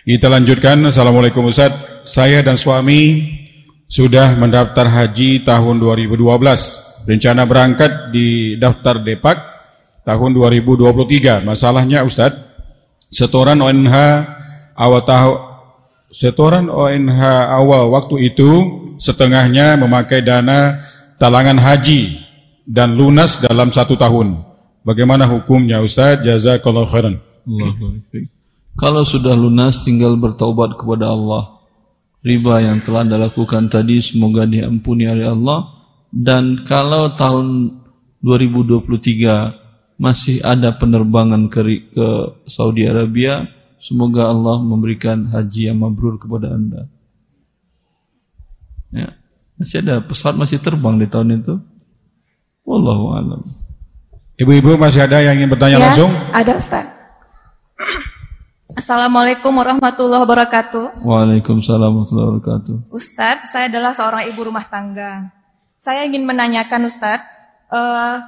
Kita 0.09 0.33
lanjutkan. 0.33 0.89
Assalamualaikum 0.89 1.45
Ustaz. 1.45 1.77
Saya 2.09 2.41
dan 2.41 2.57
suami 2.57 3.21
sudah 3.85 4.33
mendaftar 4.33 4.89
haji 4.89 5.45
tahun 5.45 5.77
2012 5.77 6.92
rencana 7.07 7.47
berangkat 7.47 8.15
di 8.15 8.57
daftar 8.59 9.03
Depak 9.03 9.39
tahun 10.07 10.31
2023. 10.35 11.43
Masalahnya 11.47 12.03
Ustadz, 12.07 12.43
setoran 13.11 13.59
ONH 13.63 13.95
awal 14.79 15.03
tahun 15.07 15.39
setoran 16.13 16.69
ONH 16.69 17.23
awal 17.57 17.89
waktu 17.89 18.33
itu 18.33 18.51
setengahnya 19.01 19.81
memakai 19.81 20.21
dana 20.21 20.85
talangan 21.17 21.57
haji 21.57 22.21
dan 22.69 22.95
lunas 22.95 23.41
dalam 23.41 23.73
satu 23.73 23.97
tahun. 23.97 24.45
Bagaimana 24.83 25.31
hukumnya 25.31 25.79
Ustadz? 25.81 26.27
Jazakallah 26.27 26.87
khairan. 26.91 27.17
Kalau 28.73 29.03
sudah 29.05 29.37
lunas 29.37 29.83
tinggal 29.85 30.19
bertaubat 30.19 30.75
kepada 30.79 31.11
Allah. 31.11 31.63
Riba 32.23 32.63
yang 32.63 32.79
telah 32.87 33.03
Anda 33.03 33.19
lakukan 33.19 33.67
tadi 33.67 33.99
semoga 33.99 34.47
diampuni 34.47 35.11
oleh 35.11 35.27
Allah 35.27 35.82
dan 36.13 36.61
kalau 36.69 37.17
tahun 37.17 37.81
2023 38.21 39.97
masih 39.97 40.45
ada 40.45 40.77
penerbangan 40.77 41.49
ke, 41.49 41.89
ke 41.89 42.09
Saudi 42.45 42.85
Arabia, 42.85 43.49
semoga 43.81 44.29
Allah 44.29 44.61
memberikan 44.61 45.33
haji 45.33 45.73
yang 45.73 45.81
mabrur 45.81 46.21
kepada 46.21 46.53
Anda. 46.53 46.87
Ya, 48.93 49.17
masih 49.57 49.81
ada 49.81 50.05
pesawat 50.05 50.37
masih 50.37 50.61
terbang 50.61 51.01
di 51.01 51.09
tahun 51.09 51.41
itu. 51.41 51.57
Wallahu 52.69 53.17
alam. 53.17 53.43
Ibu-ibu 54.37 54.77
masih 54.77 55.09
ada 55.09 55.25
yang 55.25 55.41
ingin 55.41 55.49
bertanya 55.49 55.81
ya, 55.81 55.85
langsung? 55.89 56.13
Ada 56.31 56.53
Ustaz. 56.61 56.87
Assalamualaikum 58.73 59.53
warahmatullahi 59.53 60.25
wabarakatuh. 60.29 61.05
Waalaikumsalam 61.05 61.89
warahmatullahi 61.89 62.29
wabarakatuh. 62.37 62.77
Ustaz, 62.93 63.49
saya 63.49 63.73
adalah 63.73 63.97
seorang 63.97 64.29
ibu 64.29 64.41
rumah 64.45 64.65
tangga. 64.69 65.42
Saya 65.83 66.07
ingin 66.07 66.23
menanyakan 66.23 66.87
Ustadz, 66.87 67.27
uh, 67.75 68.23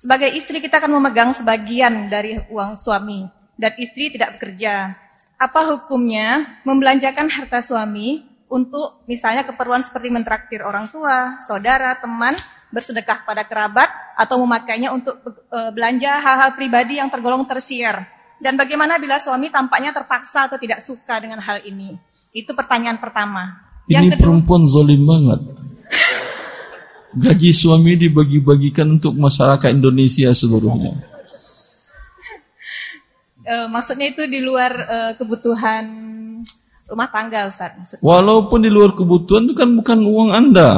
sebagai 0.00 0.32
istri 0.32 0.64
kita 0.64 0.80
akan 0.80 0.96
memegang 0.96 1.28
sebagian 1.36 2.08
dari 2.08 2.40
uang 2.48 2.80
suami 2.80 3.28
dan 3.52 3.76
istri 3.76 4.08
tidak 4.08 4.40
bekerja. 4.40 4.96
Apa 5.36 5.76
hukumnya 5.76 6.56
membelanjakan 6.64 7.28
harta 7.28 7.60
suami 7.60 8.24
untuk 8.48 9.04
misalnya 9.04 9.44
keperluan 9.44 9.84
seperti 9.84 10.08
mentraktir 10.08 10.64
orang 10.64 10.88
tua, 10.88 11.36
saudara, 11.44 12.00
teman, 12.00 12.32
bersedekah 12.72 13.28
pada 13.28 13.44
kerabat 13.44 13.92
atau 14.16 14.40
memakainya 14.40 14.88
untuk 14.88 15.20
uh, 15.52 15.68
belanja 15.76 16.16
hal-hal 16.16 16.56
pribadi 16.56 16.96
yang 16.96 17.12
tergolong 17.12 17.44
tersier? 17.44 18.08
Dan 18.40 18.56
bagaimana 18.56 18.96
bila 18.96 19.20
suami 19.20 19.52
tampaknya 19.52 19.92
terpaksa 19.92 20.48
atau 20.48 20.56
tidak 20.56 20.80
suka 20.80 21.20
dengan 21.20 21.44
hal 21.44 21.60
ini? 21.60 21.92
Itu 22.32 22.56
pertanyaan 22.56 22.96
pertama. 22.96 23.68
Yang 23.84 24.00
ini 24.00 24.12
kedua, 24.16 24.22
perempuan 24.24 24.64
zolim 24.64 25.04
banget 25.04 25.40
gaji 27.16 27.50
suami 27.56 27.96
dibagi-bagikan 27.96 29.00
untuk 29.00 29.16
masyarakat 29.16 29.72
Indonesia 29.72 30.28
seluruhnya. 30.36 30.92
Uh, 33.40 33.66
maksudnya 33.74 34.12
itu 34.12 34.28
di 34.28 34.44
luar 34.44 34.72
uh, 34.76 35.12
kebutuhan 35.16 35.84
rumah 36.86 37.08
tangga, 37.08 37.48
Ustaz. 37.48 37.72
Maksudnya. 37.74 38.02
Walaupun 38.04 38.58
di 38.62 38.70
luar 38.70 38.92
kebutuhan 38.92 39.48
itu 39.48 39.54
kan 39.56 39.72
bukan 39.72 39.98
uang 40.04 40.30
Anda. 40.36 40.70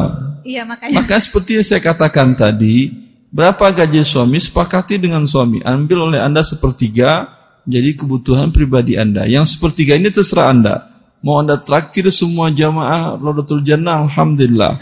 Iya, 0.46 0.64
makanya. 0.64 1.03
Maka 1.03 1.20
seperti 1.20 1.61
yang 1.61 1.66
saya 1.66 1.83
katakan 1.83 2.33
tadi, 2.38 2.88
berapa 3.29 3.74
gaji 3.74 4.01
suami 4.07 4.40
sepakati 4.40 4.96
dengan 4.96 5.29
suami, 5.29 5.61
ambil 5.61 6.09
oleh 6.09 6.20
Anda 6.22 6.46
sepertiga 6.46 7.37
jadi 7.68 7.92
kebutuhan 7.92 8.48
pribadi 8.48 8.96
Anda. 8.96 9.29
Yang 9.29 9.59
sepertiga 9.59 9.98
ini 9.98 10.09
terserah 10.09 10.48
Anda. 10.48 10.74
Mau 11.20 11.37
Anda 11.37 11.61
traktir 11.61 12.09
semua 12.09 12.48
jamaah 12.48 13.20
Rodatul 13.20 13.61
Jannah, 13.61 14.09
Alhamdulillah. 14.09 14.81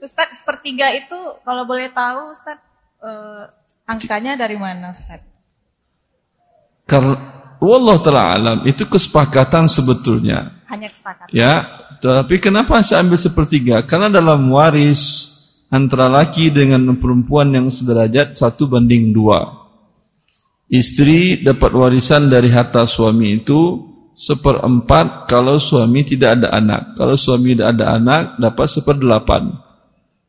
Ustaz, 0.00 0.32
sepertiga 0.40 0.88
itu 0.96 1.18
kalau 1.44 1.68
boleh 1.68 1.92
tahu 1.92 2.32
Ustaz, 2.32 2.56
uh, 3.04 3.44
angkanya 3.84 4.32
dari 4.32 4.56
mana 4.56 4.96
Ustaz? 4.96 5.20
Karena 6.88 7.20
Allah 7.60 7.96
telah 8.00 8.24
alam 8.32 8.58
itu 8.64 8.88
kesepakatan 8.88 9.68
sebetulnya. 9.68 10.64
Hanya 10.72 10.88
kesepakatan. 10.88 11.28
Ya, 11.36 11.68
tapi 12.00 12.40
kenapa 12.40 12.80
saya 12.80 13.04
ambil 13.04 13.20
sepertiga? 13.20 13.84
Karena 13.84 14.08
dalam 14.08 14.48
waris 14.48 15.28
antara 15.68 16.08
laki 16.08 16.48
dengan 16.48 16.96
perempuan 16.96 17.52
yang 17.52 17.68
sederajat 17.68 18.40
satu 18.40 18.72
banding 18.72 19.12
dua. 19.12 19.44
Istri 20.72 21.44
dapat 21.44 21.76
warisan 21.76 22.32
dari 22.32 22.48
harta 22.48 22.88
suami 22.88 23.44
itu 23.44 23.84
seperempat 24.16 25.28
kalau 25.28 25.60
suami 25.60 26.08
tidak 26.08 26.40
ada 26.40 26.56
anak. 26.56 26.96
Kalau 26.96 27.20
suami 27.20 27.52
tidak 27.52 27.76
ada 27.76 28.00
anak 28.00 28.40
dapat 28.40 28.64
seperdelapan 28.64 29.68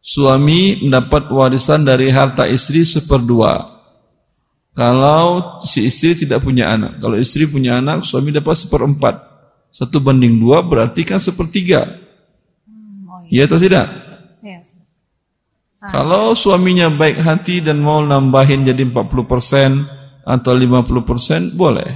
suami 0.01 0.81
mendapat 0.81 1.29
warisan 1.29 1.85
dari 1.85 2.09
harta 2.09 2.49
istri 2.49 2.81
seperdua. 2.81 3.69
Kalau 4.73 5.61
si 5.61 5.85
istri 5.85 6.17
tidak 6.17 6.41
punya 6.41 6.73
anak, 6.73 6.97
kalau 6.97 7.15
istri 7.21 7.45
punya 7.45 7.77
anak, 7.77 8.01
suami 8.01 8.33
dapat 8.33 8.57
seperempat. 8.57 9.15
Satu 9.71 10.03
banding 10.03 10.41
dua 10.41 10.65
berarti 10.65 11.05
kan 11.07 11.21
sepertiga. 11.21 11.87
Iya 13.31 13.47
atau 13.47 13.59
tidak? 13.61 13.87
Yes. 14.43 14.75
Ah. 15.79 15.87
Kalau 15.87 16.35
suaminya 16.35 16.91
baik 16.91 17.23
hati 17.23 17.63
dan 17.63 17.79
mau 17.79 18.03
nambahin 18.03 18.67
jadi 18.67 18.83
40% 18.83 20.27
atau 20.27 20.51
50% 20.51 21.55
boleh. 21.55 21.89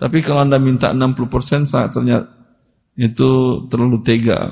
Tapi 0.00 0.24
kalau 0.24 0.48
Anda 0.48 0.56
minta 0.56 0.96
60% 0.96 1.68
saat 1.68 1.92
ternyata 1.92 2.32
itu 2.96 3.64
terlalu 3.68 4.00
tega. 4.00 4.48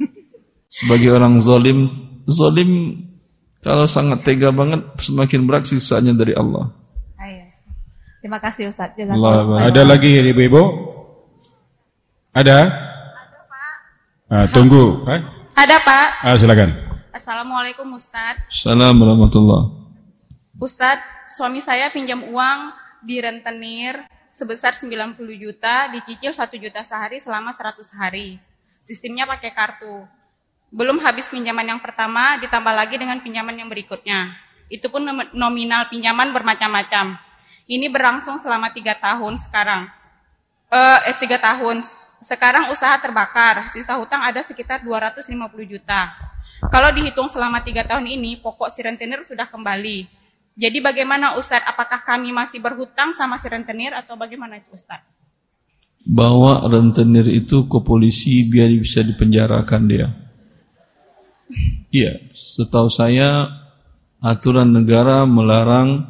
Sebagai 0.80 1.12
orang 1.12 1.36
zalim 1.44 2.07
Zolim 2.28 3.00
kalau 3.64 3.88
sangat 3.88 4.22
tega 4.22 4.52
banget 4.52 4.84
semakin 5.00 5.48
berat 5.48 5.64
siksanya 5.64 6.12
dari 6.12 6.36
Allah. 6.36 6.70
Terima 8.18 8.42
kasih 8.42 8.66
Ustaz. 8.68 8.98
Allah, 8.98 9.70
ada 9.70 9.82
lagi 9.86 10.10
ibu-ibu? 10.18 10.62
Ada? 12.34 12.58
Ada 12.66 13.40
Pak. 13.46 13.72
Ah, 14.26 14.46
tunggu. 14.50 15.06
Hah? 15.06 15.20
Ada 15.54 15.76
Pak. 15.80 16.08
Ah, 16.26 16.34
silakan. 16.34 16.70
Assalamualaikum 17.14 17.86
Ustaz. 17.94 18.42
Assalamualaikum 18.50 19.06
warahmatullah. 19.06 19.62
Ustaz, 20.58 20.98
suami 21.30 21.62
saya 21.62 21.86
pinjam 21.94 22.26
uang 22.26 22.74
di 23.06 23.22
rentenir 23.22 24.02
sebesar 24.34 24.74
90 24.74 25.14
juta, 25.38 25.86
dicicil 25.94 26.34
1 26.34 26.58
juta 26.58 26.82
sehari 26.82 27.22
selama 27.22 27.54
100 27.54 27.86
hari. 27.94 28.42
Sistemnya 28.82 29.30
pakai 29.30 29.54
kartu. 29.54 30.04
Belum 30.68 31.00
habis 31.00 31.32
pinjaman 31.32 31.64
yang 31.64 31.80
pertama, 31.80 32.36
ditambah 32.38 32.74
lagi 32.76 33.00
dengan 33.00 33.18
pinjaman 33.24 33.56
yang 33.56 33.68
berikutnya. 33.72 34.36
Itu 34.68 34.92
pun 34.92 35.08
nominal 35.32 35.88
pinjaman 35.88 36.28
bermacam-macam. 36.36 37.16
Ini 37.68 37.88
berlangsung 37.88 38.36
selama 38.36 38.72
tiga 38.72 38.96
tahun 38.96 39.40
sekarang. 39.40 39.88
Eh, 40.68 41.00
eh, 41.08 41.16
tiga 41.16 41.40
tahun. 41.40 41.80
Sekarang 42.20 42.68
usaha 42.68 42.92
terbakar, 43.00 43.72
sisa 43.72 43.96
hutang 43.96 44.20
ada 44.20 44.44
sekitar 44.44 44.84
250 44.84 45.64
juta. 45.64 46.12
Kalau 46.68 46.90
dihitung 46.92 47.30
selama 47.30 47.64
tiga 47.64 47.86
tahun 47.86 48.04
ini, 48.04 48.42
pokok 48.42 48.68
si 48.68 48.84
rentenir 48.84 49.24
sudah 49.24 49.48
kembali. 49.48 50.04
Jadi 50.58 50.78
bagaimana 50.82 51.38
Ustadz, 51.38 51.70
apakah 51.70 52.02
kami 52.02 52.34
masih 52.34 52.58
berhutang 52.58 53.14
sama 53.14 53.38
si 53.38 53.46
rentenir 53.46 53.94
atau 53.94 54.18
bagaimana 54.18 54.58
itu 54.58 54.74
Ustadz? 54.74 55.06
Bawa 56.02 56.66
rentenir 56.66 57.30
itu 57.30 57.70
ke 57.70 57.78
polisi 57.80 58.42
biar 58.42 58.66
bisa 58.74 59.06
dipenjarakan 59.06 59.82
dia. 59.86 60.27
Iya, 61.88 62.20
setahu 62.36 62.92
saya 62.92 63.48
aturan 64.20 64.76
negara 64.76 65.24
melarang 65.24 66.04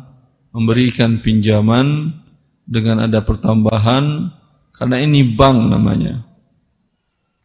memberikan 0.51 1.23
pinjaman 1.23 2.19
dengan 2.67 3.07
ada 3.07 3.23
pertambahan 3.23 4.35
karena 4.75 4.97
ini 4.99 5.39
bank 5.39 5.59
namanya. 5.71 6.27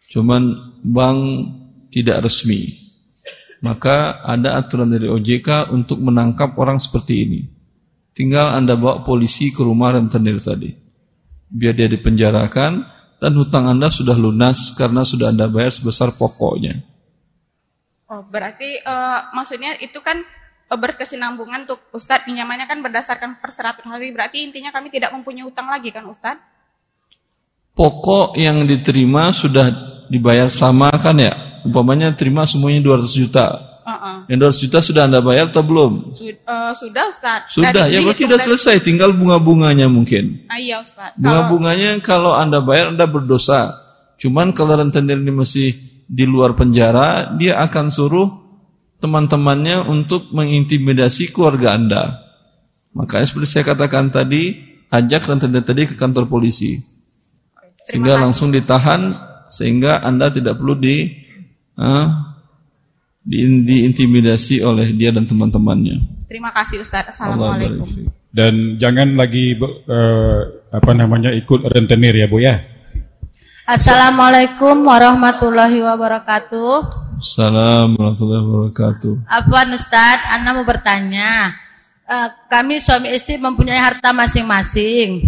Cuman 0.09 0.43
bank 0.81 1.19
tidak 1.93 2.25
resmi. 2.25 2.81
Maka 3.63 4.19
ada 4.25 4.59
aturan 4.59 4.91
dari 4.91 5.07
OJK 5.07 5.71
untuk 5.71 6.03
menangkap 6.03 6.57
orang 6.59 6.81
seperti 6.83 7.13
ini. 7.23 7.41
Tinggal 8.13 8.59
Anda 8.59 8.75
bawa 8.75 9.01
polisi 9.07 9.49
ke 9.55 9.63
rumah 9.63 9.95
rentenir 9.95 10.37
tadi. 10.37 10.69
Biar 11.47 11.73
dia 11.73 11.87
dipenjarakan 11.87 12.71
dan 13.23 13.31
hutang 13.39 13.71
Anda 13.71 13.87
sudah 13.87 14.19
lunas 14.19 14.75
karena 14.75 15.07
sudah 15.07 15.31
Anda 15.31 15.47
bayar 15.47 15.71
sebesar 15.71 16.13
pokoknya. 16.19 16.92
Oh, 18.13 18.21
berarti 18.29 18.77
uh, 18.85 19.33
maksudnya 19.33 19.73
itu 19.81 19.97
kan 20.05 20.21
uh, 20.69 20.77
berkesinambungan 20.77 21.65
untuk 21.65 21.81
Ustadz 21.89 22.29
pinjamannya 22.29 22.69
kan 22.69 22.85
berdasarkan 22.85 23.41
per 23.41 23.49
100 23.49 23.81
hari. 23.89 24.13
Berarti 24.13 24.45
intinya 24.45 24.69
kami 24.69 24.93
tidak 24.93 25.09
mempunyai 25.17 25.41
hutang 25.41 25.65
lagi 25.65 25.89
kan 25.89 26.05
Ustadz? 26.05 26.53
Pokok 27.73 28.37
yang 28.37 28.69
diterima 28.69 29.33
sudah 29.33 29.73
dibayar 30.13 30.45
sama 30.53 30.93
kan 31.01 31.17
ya? 31.17 31.53
umpamanya 31.63 32.11
terima 32.13 32.43
semuanya 32.43 32.83
200 32.83 33.07
juta. 33.23 33.45
Uh-uh. 33.83 34.27
Yang 34.31 34.59
200 34.59 34.63
juta 34.67 34.77
sudah 34.79 35.01
Anda 35.07 35.19
bayar 35.19 35.51
atau 35.51 35.63
belum? 35.63 36.11
Sud, 36.11 36.39
uh, 36.47 36.71
sudah 36.71 37.03
Ustaz. 37.11 37.51
Sudah, 37.51 37.91
ya 37.91 37.99
berarti 37.99 38.23
sudah 38.27 38.39
selesai, 38.39 38.75
tinggal 38.79 39.11
bunga-bunganya 39.11 39.91
mungkin. 39.91 40.47
Ah, 40.47 40.59
iya 40.59 40.79
Ustaz. 40.79 41.15
Bunga-bunganya 41.19 41.99
kalau 41.99 42.31
Anda 42.35 42.63
bayar 42.63 42.95
Anda 42.95 43.07
berdosa. 43.07 43.75
Cuman 44.19 44.55
kalau 44.55 44.79
rentenir 44.79 45.19
ini 45.19 45.35
masih 45.35 45.75
di 46.13 46.29
luar 46.29 46.53
penjara, 46.53 47.33
dia 47.33 47.57
akan 47.65 47.89
suruh 47.89 48.29
teman-temannya 49.01 49.89
untuk 49.89 50.29
mengintimidasi 50.29 51.33
keluarga 51.33 51.73
Anda. 51.73 52.03
Makanya 52.93 53.25
seperti 53.25 53.47
saya 53.49 53.65
katakan 53.73 54.13
tadi, 54.13 54.53
ajak 54.93 55.25
rentenir 55.25 55.65
tadi 55.65 55.89
ke 55.89 55.97
kantor 55.97 56.29
polisi. 56.29 56.77
Sehingga 57.83 58.15
langsung 58.21 58.53
ditahan 58.53 59.11
sehingga 59.49 60.05
Anda 60.05 60.29
tidak 60.29 60.61
perlu 60.61 60.77
di 60.77 61.09
uh, 61.81 62.07
di, 63.25 63.65
diintimidasi 63.65 64.61
oleh 64.63 64.93
dia 64.93 65.09
dan 65.09 65.25
teman-temannya. 65.25 66.29
Terima 66.29 66.53
kasih 66.53 66.79
Ustaz. 66.79 67.11
Assalamualaikum. 67.11 67.89
Dan 68.33 68.77
jangan 68.79 69.13
lagi 69.17 69.57
uh, 69.59 70.41
apa 70.73 70.91
namanya 70.95 71.29
ikut 71.33 71.69
rentenir 71.69 72.15
ya 72.15 72.27
Bu 72.29 72.39
ya. 72.39 72.55
Assalamualaikum 73.63 74.83
warahmatullahi 74.83 75.79
wabarakatuh. 75.79 76.83
Assalamualaikum 77.15 77.95
warahmatullahi 77.95 78.43
wabarakatuh. 78.43 79.13
Apa 79.23 79.59
Ustaz, 79.71 80.19
Anda 80.35 80.51
mau 80.51 80.67
bertanya. 80.67 81.55
Uh, 82.03 82.27
kami 82.51 82.83
suami 82.83 83.15
istri 83.15 83.39
mempunyai 83.39 83.79
harta 83.79 84.11
masing-masing. 84.11 85.23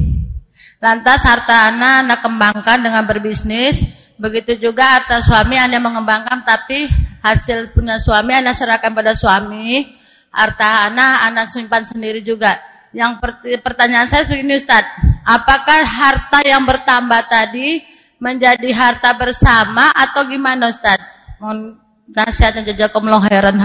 Lantas 0.83 1.23
harta 1.23 1.71
Anda 1.71 2.03
Anda 2.03 2.15
kembangkan 2.19 2.83
dengan 2.83 3.07
berbisnis 3.07 3.79
Begitu 4.15 4.71
juga 4.71 4.99
harta 4.99 5.23
suami 5.23 5.55
Anda 5.55 5.79
mengembangkan 5.79 6.43
tapi 6.43 6.87
hasil 7.23 7.71
punya 7.71 7.99
suami 8.03 8.35
Anda 8.35 8.51
serahkan 8.51 8.91
pada 8.91 9.15
suami. 9.15 9.95
Harta 10.35 10.91
anak 10.91 11.31
Anda 11.31 11.47
simpan 11.47 11.87
sendiri 11.87 12.19
juga. 12.19 12.59
Yang 12.91 13.23
pertanyaan 13.63 14.11
saya 14.11 14.27
begini 14.27 14.59
Ustaz. 14.59 14.83
Apakah 15.23 15.87
harta 15.87 16.43
yang 16.43 16.67
bertambah 16.67 17.31
tadi 17.31 17.94
menjadi 18.19 18.69
harta 18.71 19.13
bersama 19.15 19.91
atau 19.91 20.27
gimana 20.27 20.71
Ustaz? 20.71 20.99
Mohon 21.39 21.79
nasihatnya 22.09 22.63
jazakumullah 22.71 23.21
khairan 23.27 23.55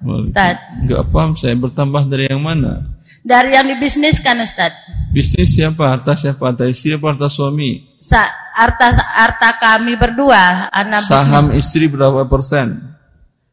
Ustaz. 0.00 0.56
Enggak 0.80 1.02
paham 1.12 1.32
saya 1.36 1.54
bertambah 1.56 2.08
dari 2.08 2.30
yang 2.32 2.42
mana? 2.42 2.84
Dari 3.20 3.52
yang 3.52 3.68
dibisniskan 3.68 4.40
Ustaz. 4.40 4.72
Bisnis 5.12 5.52
siapa? 5.58 5.90
Harta 5.90 6.16
siapa? 6.16 6.40
Harta 6.40 6.64
istri 6.70 6.94
apa 6.96 7.12
harta 7.12 7.28
suami? 7.28 7.98
Sa 8.00 8.24
harta 8.54 8.94
harta 8.96 9.58
kami 9.60 9.98
berdua, 9.98 10.70
anak 10.72 11.04
Saham 11.04 11.50
bisnis. 11.52 11.66
istri 11.68 11.84
berapa 11.90 12.24
persen? 12.30 12.96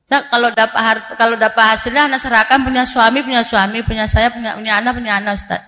Nah, 0.07 0.23
kalau 0.31 0.47
dapat 0.55 0.79
harta, 0.79 1.11
kalau 1.19 1.35
dapat 1.35 1.75
hasilnya 1.75 2.07
anak 2.07 2.23
serahkan 2.23 2.63
punya 2.63 2.87
suami, 2.87 3.19
punya 3.27 3.43
suami, 3.43 3.83
punya 3.83 4.07
saya, 4.07 4.31
punya 4.31 4.55
punya 4.55 4.79
anak, 4.79 4.95
punya 4.95 5.19
anak 5.19 5.35
Ustaz. 5.35 5.59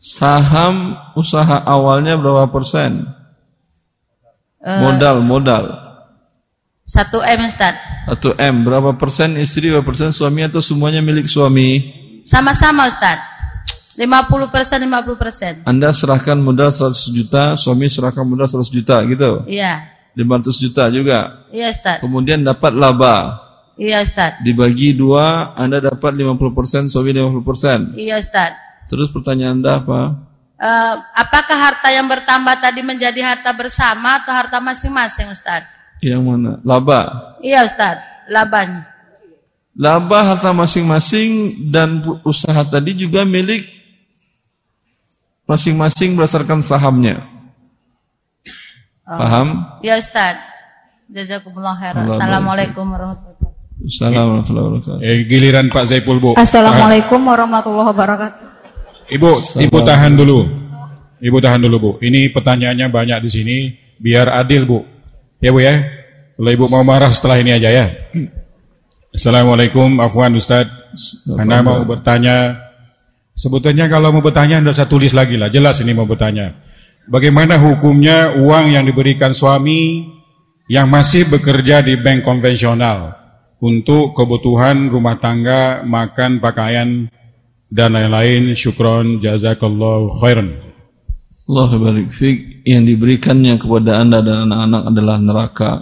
Saham 0.00 0.96
usaha 1.18 1.60
awalnya 1.66 2.14
berapa 2.16 2.48
persen? 2.48 3.04
Uh, 4.60 4.80
modal, 4.84 5.24
modal. 5.24 5.64
Satu 6.84 7.24
M 7.24 7.48
Ustaz. 7.48 7.80
Satu 8.04 8.36
M, 8.36 8.60
berapa 8.60 8.92
persen 8.92 9.32
istri, 9.40 9.72
berapa 9.72 9.86
persen 9.86 10.12
suami 10.12 10.44
atau 10.44 10.60
semuanya 10.60 11.00
milik 11.00 11.24
suami? 11.32 11.80
Sama-sama 12.28 12.84
Ustaz. 12.84 13.24
50 13.96 14.52
persen, 14.52 14.84
50 14.84 15.16
persen. 15.16 15.52
Anda 15.64 15.92
serahkan 15.96 16.36
modal 16.36 16.68
100 16.68 17.08
juta, 17.12 17.56
suami 17.56 17.88
serahkan 17.88 18.24
modal 18.24 18.48
100 18.48 18.68
juta 18.68 19.00
gitu? 19.08 19.44
Iya. 19.48 19.96
500 20.16 20.56
juta 20.60 20.84
juga? 20.92 21.48
Iya 21.48 21.72
Ustaz. 21.72 21.98
Kemudian 22.04 22.44
dapat 22.44 22.76
laba? 22.76 23.40
Iya 23.80 24.04
Ustaz. 24.04 24.44
Dibagi 24.44 24.92
dua, 24.92 25.56
Anda 25.56 25.80
dapat 25.80 26.16
50 26.16 26.52
persen, 26.52 26.82
suami 26.92 27.16
50 27.16 27.40
persen? 27.48 27.78
Iya 27.96 28.20
Ustaz. 28.20 28.52
Terus 28.92 29.08
pertanyaan 29.08 29.62
Anda 29.62 29.80
apa? 29.80 30.00
Uh, 30.60 31.00
apakah 31.16 31.56
harta 31.56 31.88
yang 31.88 32.04
bertambah 32.04 32.52
tadi 32.60 32.84
menjadi 32.84 33.24
harta 33.24 33.48
bersama 33.56 34.20
atau 34.20 34.28
harta 34.28 34.60
masing-masing 34.60 35.32
Ustaz? 35.32 35.64
Yang 36.04 36.20
mana? 36.20 36.52
Laba? 36.60 37.00
Iya 37.40 37.64
Ustaz, 37.64 37.96
labanya. 38.28 38.84
Laba 39.72 40.20
harta 40.20 40.52
masing-masing 40.52 41.56
dan 41.72 42.04
usaha 42.28 42.60
tadi 42.60 42.92
juga 42.92 43.24
milik 43.24 43.64
masing-masing 45.48 46.12
berdasarkan 46.12 46.60
sahamnya. 46.60 47.24
Oh. 49.08 49.16
Paham? 49.16 49.64
Ya 49.80 49.96
Ustaz. 49.96 50.36
Jazakumullah 51.08 51.72
khairan. 51.80 52.04
Assalamualaikum 52.04 52.84
warahmatullahi 52.84 53.32
wabarakatuh. 53.32 53.88
Assalamualaikum 53.88 54.28
warahmatullahi 54.28 54.66
wabarakatuh. 54.68 55.08
Eh, 55.08 55.18
giliran 55.24 55.66
Pak 55.72 55.84
Zaipul 55.88 56.20
Bu. 56.20 56.36
Assalamualaikum 56.36 57.20
warahmatullahi 57.24 57.88
wabarakatuh. 57.96 58.49
Ibu, 59.10 59.58
Ibu 59.58 59.78
tahan 59.82 60.14
dulu. 60.14 60.38
Ibu 61.20 61.38
tahan 61.42 61.60
dulu 61.60 61.76
Bu. 61.76 61.90
Ini 62.00 62.30
pertanyaannya 62.30 62.86
banyak 62.88 63.18
di 63.26 63.30
sini. 63.30 63.56
Biar 64.00 64.30
adil 64.30 64.64
Bu. 64.64 64.78
Ya 65.42 65.50
Bu 65.50 65.60
ya. 65.60 65.82
Kalau 66.38 66.50
Ibu 66.50 66.64
mau 66.70 66.86
marah 66.86 67.12
setelah 67.12 67.36
ini 67.42 67.52
aja 67.52 67.68
ya. 67.68 67.86
Assalamualaikum, 69.10 69.98
Afwan 69.98 70.38
Ustaz. 70.38 70.70
Anda 71.34 71.66
mau 71.66 71.82
bertanya, 71.82 72.70
sebetulnya 73.34 73.90
kalau 73.90 74.14
mau 74.14 74.22
bertanya 74.22 74.62
Anda 74.62 74.70
saya 74.70 74.86
tulis 74.86 75.10
lagi 75.10 75.34
lah, 75.34 75.50
jelas 75.50 75.82
ini 75.82 75.92
mau 75.92 76.06
bertanya. 76.06 76.54
Bagaimana 77.10 77.58
hukumnya 77.58 78.38
uang 78.38 78.70
yang 78.70 78.86
diberikan 78.86 79.34
suami 79.34 80.06
yang 80.70 80.86
masih 80.86 81.26
bekerja 81.26 81.82
di 81.82 81.98
bank 81.98 82.22
konvensional 82.22 83.18
untuk 83.58 84.14
kebutuhan 84.14 84.86
rumah 84.86 85.18
tangga, 85.18 85.82
makan, 85.82 86.38
pakaian, 86.38 87.10
dan 87.70 87.94
lain-lain. 87.94 88.52
Syukron, 88.58 89.22
jazakallahu 89.22 90.18
khairan. 90.18 90.58
Allah 91.50 91.70
barik 91.78 92.14
fik 92.14 92.62
yang 92.62 92.86
diberikannya 92.86 93.58
kepada 93.58 93.98
anda 93.98 94.22
dan 94.22 94.50
anak-anak 94.50 94.82
adalah 94.90 95.16
neraka. 95.18 95.72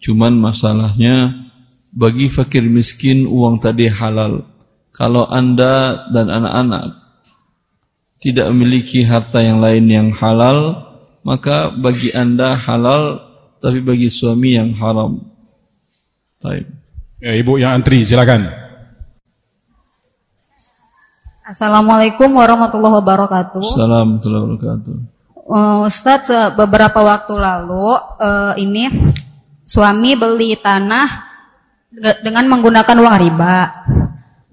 Cuman 0.00 0.40
masalahnya 0.40 1.48
bagi 1.92 2.30
fakir 2.30 2.64
miskin 2.64 3.26
uang 3.26 3.58
tadi 3.60 3.90
halal. 3.90 4.46
Kalau 4.94 5.24
Anda 5.28 6.06
dan 6.12 6.28
anak-anak 6.28 6.84
tidak 8.20 8.52
memiliki 8.52 9.00
harta 9.06 9.40
yang 9.40 9.64
lain 9.64 9.88
yang 9.88 10.08
halal, 10.12 10.76
maka 11.24 11.72
bagi 11.72 12.12
Anda 12.12 12.52
halal, 12.56 13.20
tapi 13.64 13.80
bagi 13.80 14.12
suami 14.12 14.60
yang 14.60 14.76
haram. 14.76 15.24
Baik. 16.40 16.68
Ya, 17.20 17.32
Ibu 17.36 17.60
yang 17.60 17.80
antri, 17.80 18.04
silakan. 18.04 18.59
Assalamualaikum 21.50 22.30
warahmatullahi 22.38 23.02
wabarakatuh. 23.02 23.58
Assalamualaikum 23.58 24.22
warahmatullahi 24.22 24.42
wabarakatuh. 24.54 24.94
Uh, 25.50 25.82
Ustaz, 25.82 26.30
beberapa 26.54 27.02
waktu 27.02 27.34
lalu 27.34 27.90
uh, 28.22 28.54
ini 28.54 28.86
suami 29.66 30.14
beli 30.14 30.54
tanah 30.54 31.26
dengan 32.22 32.46
menggunakan 32.54 32.94
uang 32.94 33.16
riba. 33.18 33.56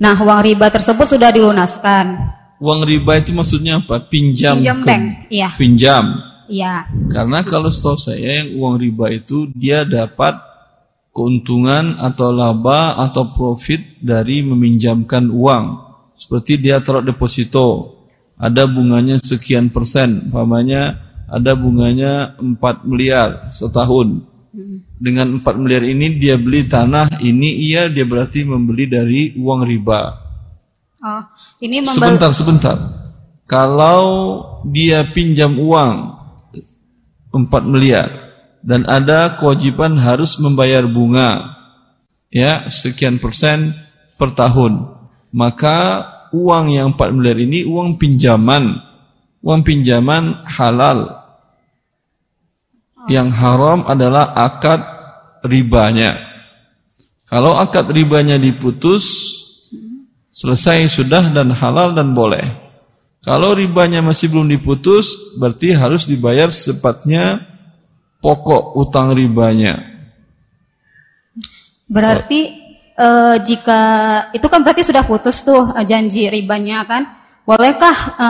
Nah, 0.02 0.16
uang 0.18 0.42
riba 0.42 0.74
tersebut 0.74 1.06
sudah 1.06 1.30
dilunaskan. 1.30 2.18
Uang 2.58 2.82
riba 2.82 3.22
itu 3.22 3.30
maksudnya 3.30 3.78
apa? 3.78 4.02
Pinjam. 4.02 4.58
Pinjam 4.58 4.82
bank, 4.82 5.30
iya. 5.30 5.54
Pinjam. 5.54 6.18
Iya. 6.50 6.90
Karena 7.14 7.46
kalau 7.46 7.70
setahu 7.70 8.02
saya 8.02 8.42
yang 8.42 8.58
uang 8.58 8.82
riba 8.82 9.14
itu 9.14 9.54
dia 9.54 9.86
dapat 9.86 10.34
keuntungan 11.14 12.02
atau 12.02 12.34
laba 12.34 12.98
atau 12.98 13.30
profit 13.30 14.02
dari 14.02 14.42
meminjamkan 14.42 15.30
uang. 15.30 15.87
Seperti 16.18 16.58
dia 16.58 16.82
taruh 16.82 17.06
deposito, 17.06 17.94
ada 18.38 18.66
bunganya 18.66 19.22
sekian 19.22 19.70
persen, 19.70 20.28
umpamanya 20.28 20.98
ada 21.30 21.54
bunganya 21.54 22.40
4 22.40 22.88
miliar 22.88 23.52
setahun 23.52 24.24
Dengan 24.98 25.38
4 25.46 25.62
miliar 25.62 25.86
ini 25.86 26.18
dia 26.18 26.34
beli 26.34 26.66
tanah, 26.66 27.22
ini 27.22 27.70
iya 27.70 27.86
dia 27.86 28.10
berarti 28.10 28.42
membeli 28.42 28.90
dari 28.90 29.38
uang 29.38 29.62
riba. 29.62 30.02
Oh, 30.98 31.24
ini 31.62 31.86
Sebentar, 31.86 32.34
sebentar. 32.34 32.78
Kalau 33.46 34.02
dia 34.66 35.06
pinjam 35.14 35.62
uang 35.62 36.18
4 37.30 37.46
miliar 37.70 38.10
dan 38.66 38.90
ada 38.90 39.38
kewajiban 39.38 40.02
harus 40.02 40.42
membayar 40.42 40.90
bunga 40.90 41.54
ya 42.34 42.66
sekian 42.74 43.22
persen 43.22 43.78
per 44.18 44.34
tahun, 44.34 44.97
maka 45.38 45.78
uang 46.34 46.74
yang 46.74 46.98
4 46.98 47.14
miliar 47.14 47.38
ini 47.38 47.62
uang 47.62 48.02
pinjaman. 48.02 48.82
Uang 49.46 49.62
pinjaman 49.62 50.44
halal 50.50 51.14
yang 53.06 53.30
haram 53.30 53.86
adalah 53.86 54.34
akad 54.34 54.82
ribanya. 55.46 56.18
Kalau 57.30 57.56
akad 57.56 57.94
ribanya 57.94 58.36
diputus, 58.42 59.06
selesai 60.34 60.90
sudah 60.90 61.30
dan 61.30 61.54
halal 61.54 61.94
dan 61.94 62.18
boleh. 62.18 62.44
Kalau 63.22 63.54
ribanya 63.54 64.02
masih 64.02 64.34
belum 64.34 64.50
diputus, 64.50 65.38
berarti 65.38 65.76
harus 65.78 66.10
dibayar 66.10 66.50
sepatnya 66.50 67.46
pokok 68.20 68.76
utang 68.80 69.14
ribanya. 69.14 69.80
Berarti 71.88 72.67
e, 72.98 73.08
jika 73.46 73.82
itu 74.34 74.48
kan 74.50 74.66
berarti 74.66 74.82
sudah 74.82 75.06
putus 75.06 75.46
tuh 75.46 75.78
eh, 75.78 75.86
janji 75.86 76.26
ribanya 76.28 76.84
kan? 76.84 77.06
Bolehkah 77.46 77.98
e, 78.18 78.28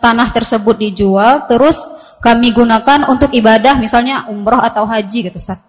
tanah 0.00 0.28
tersebut 0.32 0.80
dijual 0.80 1.44
terus 1.44 1.84
kami 2.24 2.50
gunakan 2.50 3.06
untuk 3.12 3.30
ibadah 3.30 3.76
misalnya 3.76 4.26
umroh 4.32 4.58
atau 4.58 4.88
haji 4.88 5.30
gitu 5.30 5.36
Ustaz. 5.36 5.60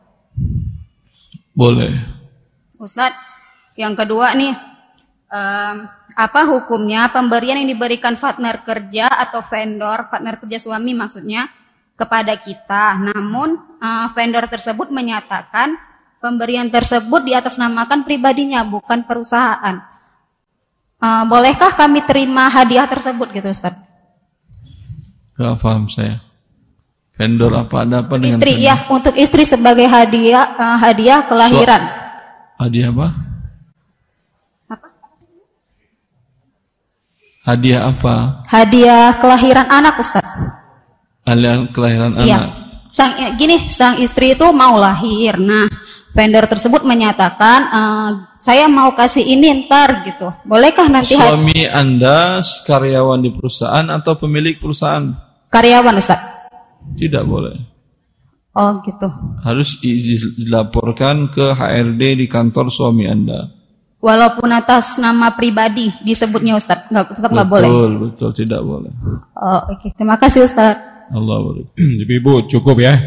Boleh. 1.51 1.93
Ustaz, 2.77 3.13
yang 3.73 3.97
kedua 3.97 4.37
nih, 4.37 4.53
um, 5.29 5.75
apa 6.17 6.41
hukumnya 6.49 7.09
pemberian 7.09 7.61
yang 7.61 7.69
diberikan 7.69 8.13
partner 8.17 8.61
kerja 8.61 9.09
atau 9.09 9.41
vendor, 9.45 10.09
partner 10.09 10.37
kerja 10.37 10.57
suami 10.61 10.93
maksudnya, 10.93 11.49
kepada 11.97 12.37
kita. 12.37 13.01
Namun 13.09 13.77
uh, 13.81 14.07
vendor 14.13 14.45
tersebut 14.45 14.93
menyatakan 14.93 15.73
pemberian 16.27 16.67
tersebut 16.67 17.23
di 17.23 17.31
atas 17.31 17.55
namakan 17.55 18.03
pribadinya, 18.03 18.67
bukan 18.67 19.07
perusahaan. 19.07 19.79
Uh, 20.99 21.23
bolehkah 21.31 21.71
kami 21.71 22.03
terima 22.03 22.51
hadiah 22.51 22.83
tersebut 22.83 23.31
gitu 23.31 23.47
Ustaz? 23.47 23.79
Gak 25.39 25.55
paham 25.63 25.87
saya. 25.87 26.19
Vendor 27.15 27.53
apa 27.55 27.87
ada 27.87 28.05
apa 28.05 28.13
dengan 28.19 28.37
istri 28.37 28.53
vendor? 28.59 28.67
ya 28.67 28.75
untuk 28.93 29.15
istri 29.17 29.41
sebagai 29.47 29.87
hadiah 29.89 30.53
uh, 30.57 30.77
hadiah 30.77 31.23
kelahiran. 31.25 31.81
So, 31.87 32.65
hadiah 32.65 32.89
apa? 32.91 33.07
Apa? 34.67 34.87
Hadiah 37.47 37.81
apa? 37.89 38.15
Hadiah 38.45 39.07
kelahiran 39.17 39.67
anak 39.71 39.95
Ustaz. 40.01 40.25
Hadiah 41.25 41.65
kelahiran 41.71 42.11
Iya. 42.21 42.37
anak. 42.41 42.67
Sang 42.87 43.13
gini, 43.37 43.69
sang 43.69 44.01
istri 44.01 44.33
itu 44.33 44.47
mau 44.49 44.73
lahir. 44.79 45.37
Nah, 45.37 45.69
vendor 46.17 46.49
tersebut 46.49 46.81
menyatakan 46.81 47.59
uh, 47.69 48.09
saya 48.41 48.65
mau 48.65 48.97
kasih 48.97 49.21
ini 49.21 49.69
ntar 49.69 50.01
gitu. 50.01 50.33
Bolehkah 50.41 50.89
nanti 50.89 51.13
Suami 51.13 51.69
Anda 51.69 52.41
karyawan 52.41 53.21
di 53.21 53.29
perusahaan 53.29 53.85
atau 53.93 54.17
pemilik 54.17 54.57
perusahaan? 54.57 55.27
karyawan 55.53 55.95
Ustaz? 56.01 56.19
Tidak 56.97 57.23
boleh. 57.23 57.55
Oh, 58.57 58.81
gitu. 58.81 59.05
Harus 59.45 59.77
dilaporkan 59.77 61.29
ke 61.29 61.53
HRD 61.53 62.17
di 62.17 62.25
kantor 62.25 62.73
suami 62.73 63.05
Anda. 63.05 63.53
Walaupun 64.01 64.49
atas 64.49 64.97
nama 64.97 65.33
pribadi 65.33 65.93
disebutnya 66.01 66.57
Ustaz, 66.57 66.89
nggak 66.89 67.21
tetap 67.21 67.29
nggak 67.33 67.49
boleh. 67.49 67.69
Betul, 67.69 67.91
betul 68.09 68.29
tidak 68.33 68.61
boleh. 68.65 68.93
Oh, 69.37 69.61
oke. 69.73 69.93
Terima 69.93 70.17
kasih 70.17 70.41
Ustaz. 70.45 70.77
Allah 71.13 71.37
Ibu 72.17 72.49
cukup 72.49 72.81
ya. 72.81 72.97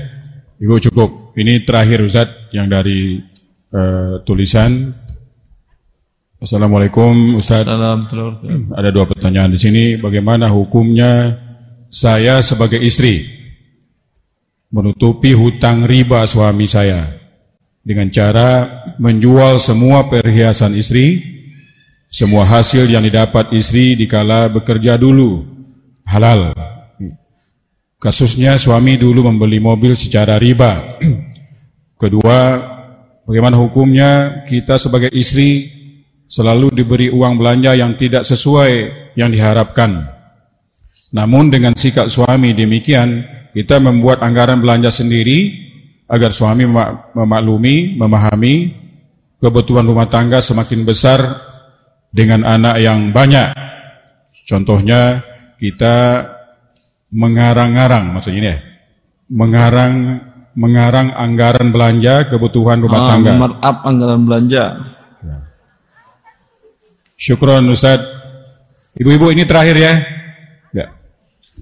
Ibu 0.61 0.77
cukup. 0.93 1.33
Ini 1.41 1.65
terakhir 1.65 2.05
Ustaz 2.05 2.53
yang 2.53 2.69
dari 2.69 3.17
eh, 3.73 4.15
tulisan. 4.29 4.93
Assalamualaikum 6.37 7.41
Ustaz. 7.41 7.65
Salam 7.65 8.05
telur. 8.05 8.45
Ada 8.77 8.93
dua 8.93 9.09
pertanyaan 9.09 9.57
di 9.57 9.61
sini. 9.61 9.85
Bagaimana 9.97 10.53
hukumnya 10.53 11.33
saya 11.89 12.45
sebagai 12.45 12.77
istri 12.77 13.25
menutupi 14.69 15.33
hutang 15.33 15.89
riba 15.89 16.29
suami 16.29 16.69
saya 16.69 17.09
dengan 17.81 18.13
cara 18.13 18.85
menjual 19.01 19.57
semua 19.59 20.07
perhiasan 20.13 20.77
istri, 20.77 21.25
semua 22.13 22.45
hasil 22.45 22.85
yang 22.85 23.03
didapat 23.03 23.51
istri 23.57 23.97
dikala 23.97 24.53
bekerja 24.53 25.01
dulu 25.01 25.41
halal. 26.05 26.53
Kasusnya 28.01 28.57
suami 28.57 28.97
dulu 28.97 29.29
membeli 29.29 29.61
mobil 29.61 29.93
secara 29.93 30.41
riba. 30.41 30.97
Kedua, 32.01 32.39
bagaimana 33.29 33.61
hukumnya 33.61 34.43
kita 34.49 34.81
sebagai 34.81 35.13
istri 35.13 35.69
selalu 36.25 36.73
diberi 36.73 37.13
uang 37.13 37.37
belanja 37.37 37.77
yang 37.77 38.01
tidak 38.01 38.25
sesuai 38.25 38.73
yang 39.21 39.29
diharapkan. 39.29 40.01
Namun 41.13 41.53
dengan 41.53 41.77
sikap 41.77 42.09
suami 42.09 42.57
demikian, 42.57 43.21
kita 43.53 43.77
membuat 43.85 44.25
anggaran 44.25 44.65
belanja 44.65 44.89
sendiri 44.89 45.53
agar 46.09 46.33
suami 46.33 46.65
memak- 46.65 47.13
memaklumi, 47.13 48.01
memahami 48.01 48.55
kebutuhan 49.45 49.85
rumah 49.85 50.09
tangga 50.09 50.41
semakin 50.41 50.89
besar 50.89 51.21
dengan 52.09 52.49
anak 52.49 52.81
yang 52.81 53.13
banyak. 53.13 53.53
Contohnya 54.49 55.21
kita 55.61 56.25
mengarang-arang 57.11 58.15
maksudnya 58.15 58.39
ini 58.39 58.49
ya. 58.49 58.59
Mengarang 59.31 59.95
mengarang 60.59 61.15
anggaran 61.15 61.71
belanja 61.71 62.27
kebutuhan 62.27 62.83
rumah 62.83 63.07
Ah, 63.07 63.09
tangga. 63.15 63.33
markup 63.39 63.77
anggaran 63.87 64.23
belanja. 64.27 64.65
Syukron 67.21 67.69
Ustaz. 67.71 68.01
Ibu-ibu 68.97 69.31
ini 69.31 69.45
terakhir 69.45 69.77
ya. 69.77 69.93
Ya. 70.75 70.87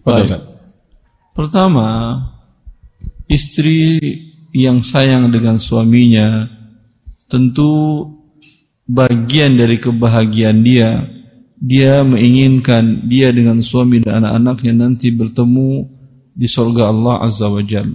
Baik. 0.06 0.24
Ustaz. 0.30 0.42
Pertama, 1.34 1.88
istri 3.28 3.98
yang 4.50 4.80
sayang 4.80 5.28
dengan 5.30 5.60
suaminya 5.60 6.48
tentu 7.28 8.02
bagian 8.88 9.58
dari 9.58 9.76
kebahagiaan 9.76 10.64
dia. 10.64 11.04
Dia 11.58 12.06
menginginkan 12.06 13.10
dia 13.10 13.34
dengan 13.34 13.58
suami 13.58 13.98
dan 13.98 14.22
anak-anaknya 14.22 14.78
nanti 14.78 15.10
bertemu 15.10 15.90
di 16.30 16.46
surga 16.46 16.86
Allah 16.86 17.26
Azza 17.26 17.50
wa 17.50 17.58
Jal. 17.66 17.90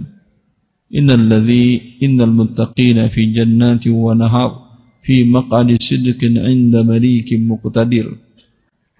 Innal 0.92 1.24
ladzi 1.24 1.96
innal 2.04 2.36
muttaqina 2.36 3.08
fi 3.08 3.32
jannati 3.32 3.88
wa 3.88 4.12
nahar 4.12 4.52
fi 5.00 5.24
maq'adi 5.24 5.80
sidqin 5.80 6.36
'inda 6.36 6.84
malikin 6.84 7.48
muqtadir. 7.48 8.12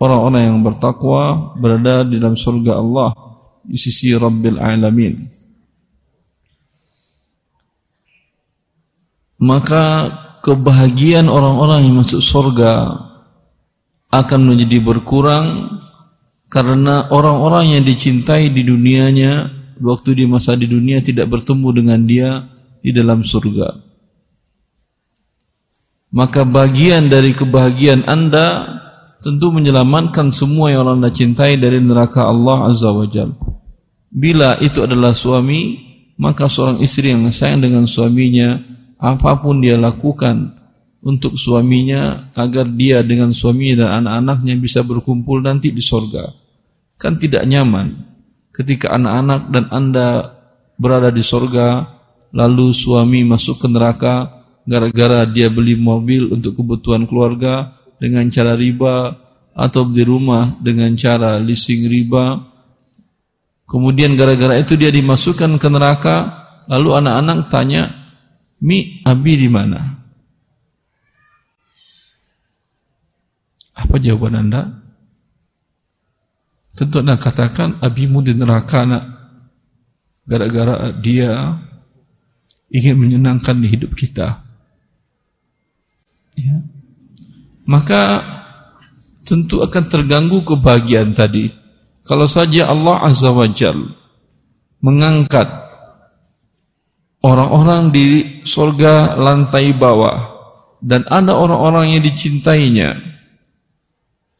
Orang-orang 0.00 0.48
yang 0.48 0.58
bertakwa 0.64 1.54
berada 1.60 2.08
di 2.08 2.16
dalam 2.16 2.34
surga 2.34 2.72
Allah 2.80 3.12
di 3.62 3.76
sisi 3.76 4.16
Rabbil 4.16 4.58
Alamin. 4.58 5.14
Maka 9.44 9.84
kebahagiaan 10.40 11.28
orang-orang 11.28 11.84
yang 11.84 12.00
masuk 12.00 12.24
surga 12.24 12.96
akan 14.22 14.40
menjadi 14.54 14.78
berkurang 14.78 15.80
karena 16.46 17.10
orang-orang 17.10 17.78
yang 17.78 17.82
dicintai 17.82 18.54
di 18.54 18.62
dunianya 18.62 19.50
waktu 19.82 20.22
di 20.22 20.24
masa 20.30 20.54
di 20.54 20.70
dunia 20.70 21.02
tidak 21.02 21.26
bertemu 21.26 21.68
dengan 21.74 22.00
dia 22.06 22.30
di 22.78 22.94
dalam 22.94 23.26
surga. 23.26 23.74
Maka 26.14 26.46
bagian 26.46 27.10
dari 27.10 27.34
kebahagiaan 27.34 28.06
Anda 28.06 28.70
tentu 29.18 29.50
menyelamatkan 29.50 30.30
semua 30.30 30.68
yang 30.70 30.84
anda 30.84 31.08
cintai 31.08 31.56
dari 31.56 31.80
neraka 31.80 32.28
Allah 32.28 32.68
Azza 32.68 32.92
wa 32.92 33.08
Jal. 33.08 33.32
Bila 34.12 34.60
itu 34.60 34.84
adalah 34.84 35.16
suami, 35.16 35.80
maka 36.20 36.46
seorang 36.46 36.78
istri 36.84 37.10
yang 37.10 37.26
sayang 37.32 37.64
dengan 37.64 37.88
suaminya, 37.88 38.60
apa 39.00 39.40
pun 39.40 39.64
dia 39.64 39.80
lakukan 39.80 40.63
untuk 41.04 41.36
suaminya 41.36 42.32
agar 42.32 42.64
dia 42.64 43.04
dengan 43.04 43.28
suaminya 43.30 43.84
dan 43.84 43.90
anak-anaknya 44.02 44.54
bisa 44.56 44.80
berkumpul 44.80 45.44
nanti 45.44 45.68
di 45.68 45.84
sorga. 45.84 46.32
Kan 46.96 47.20
tidak 47.20 47.44
nyaman 47.44 48.14
ketika 48.54 48.94
anak-anak 48.96 49.52
dan 49.52 49.64
anda 49.68 50.08
berada 50.80 51.10
di 51.10 51.20
sorga, 51.20 51.84
lalu 52.32 52.72
suami 52.72 53.20
masuk 53.26 53.60
ke 53.60 53.68
neraka 53.68 54.46
gara-gara 54.64 55.28
dia 55.28 55.52
beli 55.52 55.76
mobil 55.76 56.32
untuk 56.32 56.56
kebutuhan 56.56 57.04
keluarga 57.04 57.76
dengan 58.00 58.24
cara 58.32 58.56
riba 58.56 59.12
atau 59.54 59.86
di 59.86 60.02
rumah 60.02 60.56
dengan 60.62 60.94
cara 60.96 61.36
leasing 61.36 61.84
riba. 61.84 62.40
Kemudian 63.68 64.16
gara-gara 64.16 64.56
itu 64.56 64.76
dia 64.76 64.88
dimasukkan 64.88 65.56
ke 65.60 65.68
neraka, 65.68 66.16
lalu 66.68 67.00
anak-anak 67.00 67.38
tanya, 67.48 67.82
Mi, 68.60 69.00
Abi 69.04 69.34
di 69.40 69.48
mana? 69.48 70.03
Apa 73.74 73.98
jawaban 73.98 74.38
Anda? 74.38 74.62
Tentu 76.74 77.02
Anda 77.02 77.18
katakan 77.18 77.82
Abimu 77.82 78.22
di 78.22 78.34
neraka 78.34 78.86
nak. 78.86 79.04
Gara-gara 80.24 80.94
dia 80.98 81.58
ingin 82.72 82.96
menyenangkan 82.96 83.60
di 83.60 83.68
hidup 83.68 83.92
kita. 83.92 84.40
Ya. 86.34 86.58
Maka 87.68 88.24
tentu 89.22 89.62
akan 89.62 89.84
terganggu 89.86 90.42
kebahagiaan 90.42 91.14
tadi. 91.14 91.52
Kalau 92.04 92.28
saja 92.28 92.68
Allah 92.68 93.00
Azza 93.04 93.32
wa 93.32 93.48
Jal 93.48 93.80
mengangkat 94.84 95.48
orang-orang 97.24 97.88
di 97.88 98.06
surga 98.44 99.16
lantai 99.16 99.72
bawah 99.72 100.36
dan 100.84 101.08
ada 101.08 101.32
orang-orang 101.32 101.96
yang 101.96 102.02
dicintainya 102.04 103.13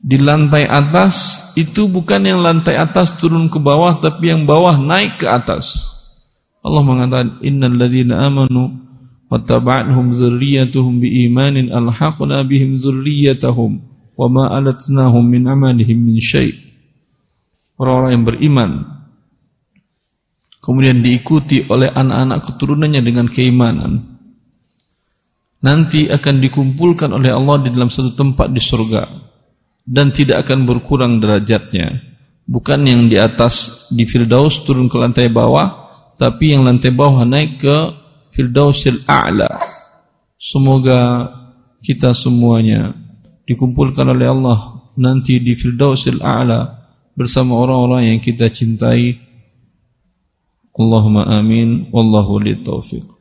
di 0.05 0.21
lantai 0.21 0.69
atas 0.69 1.41
itu 1.57 1.89
bukan 1.89 2.21
yang 2.29 2.45
lantai 2.45 2.77
atas 2.77 3.17
turun 3.17 3.49
ke 3.49 3.57
bawah 3.57 3.97
tapi 4.05 4.29
yang 4.29 4.45
bawah 4.45 4.77
naik 4.77 5.17
ke 5.17 5.25
atas. 5.25 5.97
Allah 6.61 6.85
mengatakan 6.85 7.41
innal 7.41 7.73
ladzina 7.73 8.29
amanu 8.29 8.69
wattaba'atuhum 9.33 10.13
dzurriyyatuhum 10.13 11.01
biimanin 11.01 11.73
alhaqna 11.73 12.45
bihim 12.45 12.77
dzurriyyatahum 12.77 13.81
wama 14.13 14.53
alatnahum 14.53 15.25
min 15.25 15.49
amalihim 15.49 15.97
min 15.97 16.21
syai'. 16.21 16.53
Orang-orang 17.81 18.11
yang 18.13 18.25
beriman 18.29 18.71
kemudian 20.61 21.01
diikuti 21.01 21.65
oleh 21.65 21.89
anak-anak 21.89 22.45
keturunannya 22.45 23.01
dengan 23.01 23.25
keimanan 23.25 24.21
nanti 25.65 26.13
akan 26.13 26.45
dikumpulkan 26.45 27.09
oleh 27.09 27.33
Allah 27.33 27.57
di 27.65 27.73
dalam 27.73 27.89
satu 27.89 28.13
tempat 28.13 28.53
di 28.53 28.61
surga 28.61 29.24
dan 29.85 30.11
tidak 30.11 30.49
akan 30.49 30.65
berkurang 30.65 31.21
derajatnya. 31.21 32.01
Bukan 32.45 32.85
yang 32.85 33.09
di 33.09 33.17
atas 33.17 33.87
di 33.89 34.05
Firdaus 34.05 34.65
turun 34.65 34.89
ke 34.89 34.97
lantai 35.01 35.33
bawah, 35.33 35.85
tapi 36.21 36.53
yang 36.53 36.65
lantai 36.65 36.93
bawah 36.93 37.25
naik 37.25 37.61
ke 37.61 37.77
Firdausil 38.35 39.07
A'la. 39.09 39.49
Semoga 40.37 41.31
kita 41.81 42.13
semuanya 42.13 42.93
dikumpulkan 43.49 44.13
oleh 44.13 44.29
Allah 44.29 44.59
nanti 45.01 45.41
di 45.41 45.57
Firdausil 45.57 46.21
A'la 46.21 46.85
bersama 47.15 47.57
orang-orang 47.63 48.13
yang 48.13 48.21
kita 48.21 48.51
cintai. 48.51 49.17
Allahumma 50.75 51.31
amin. 51.31 51.89
Wallahu 51.95 52.43
li 52.43 52.59
taufiq. 52.59 53.14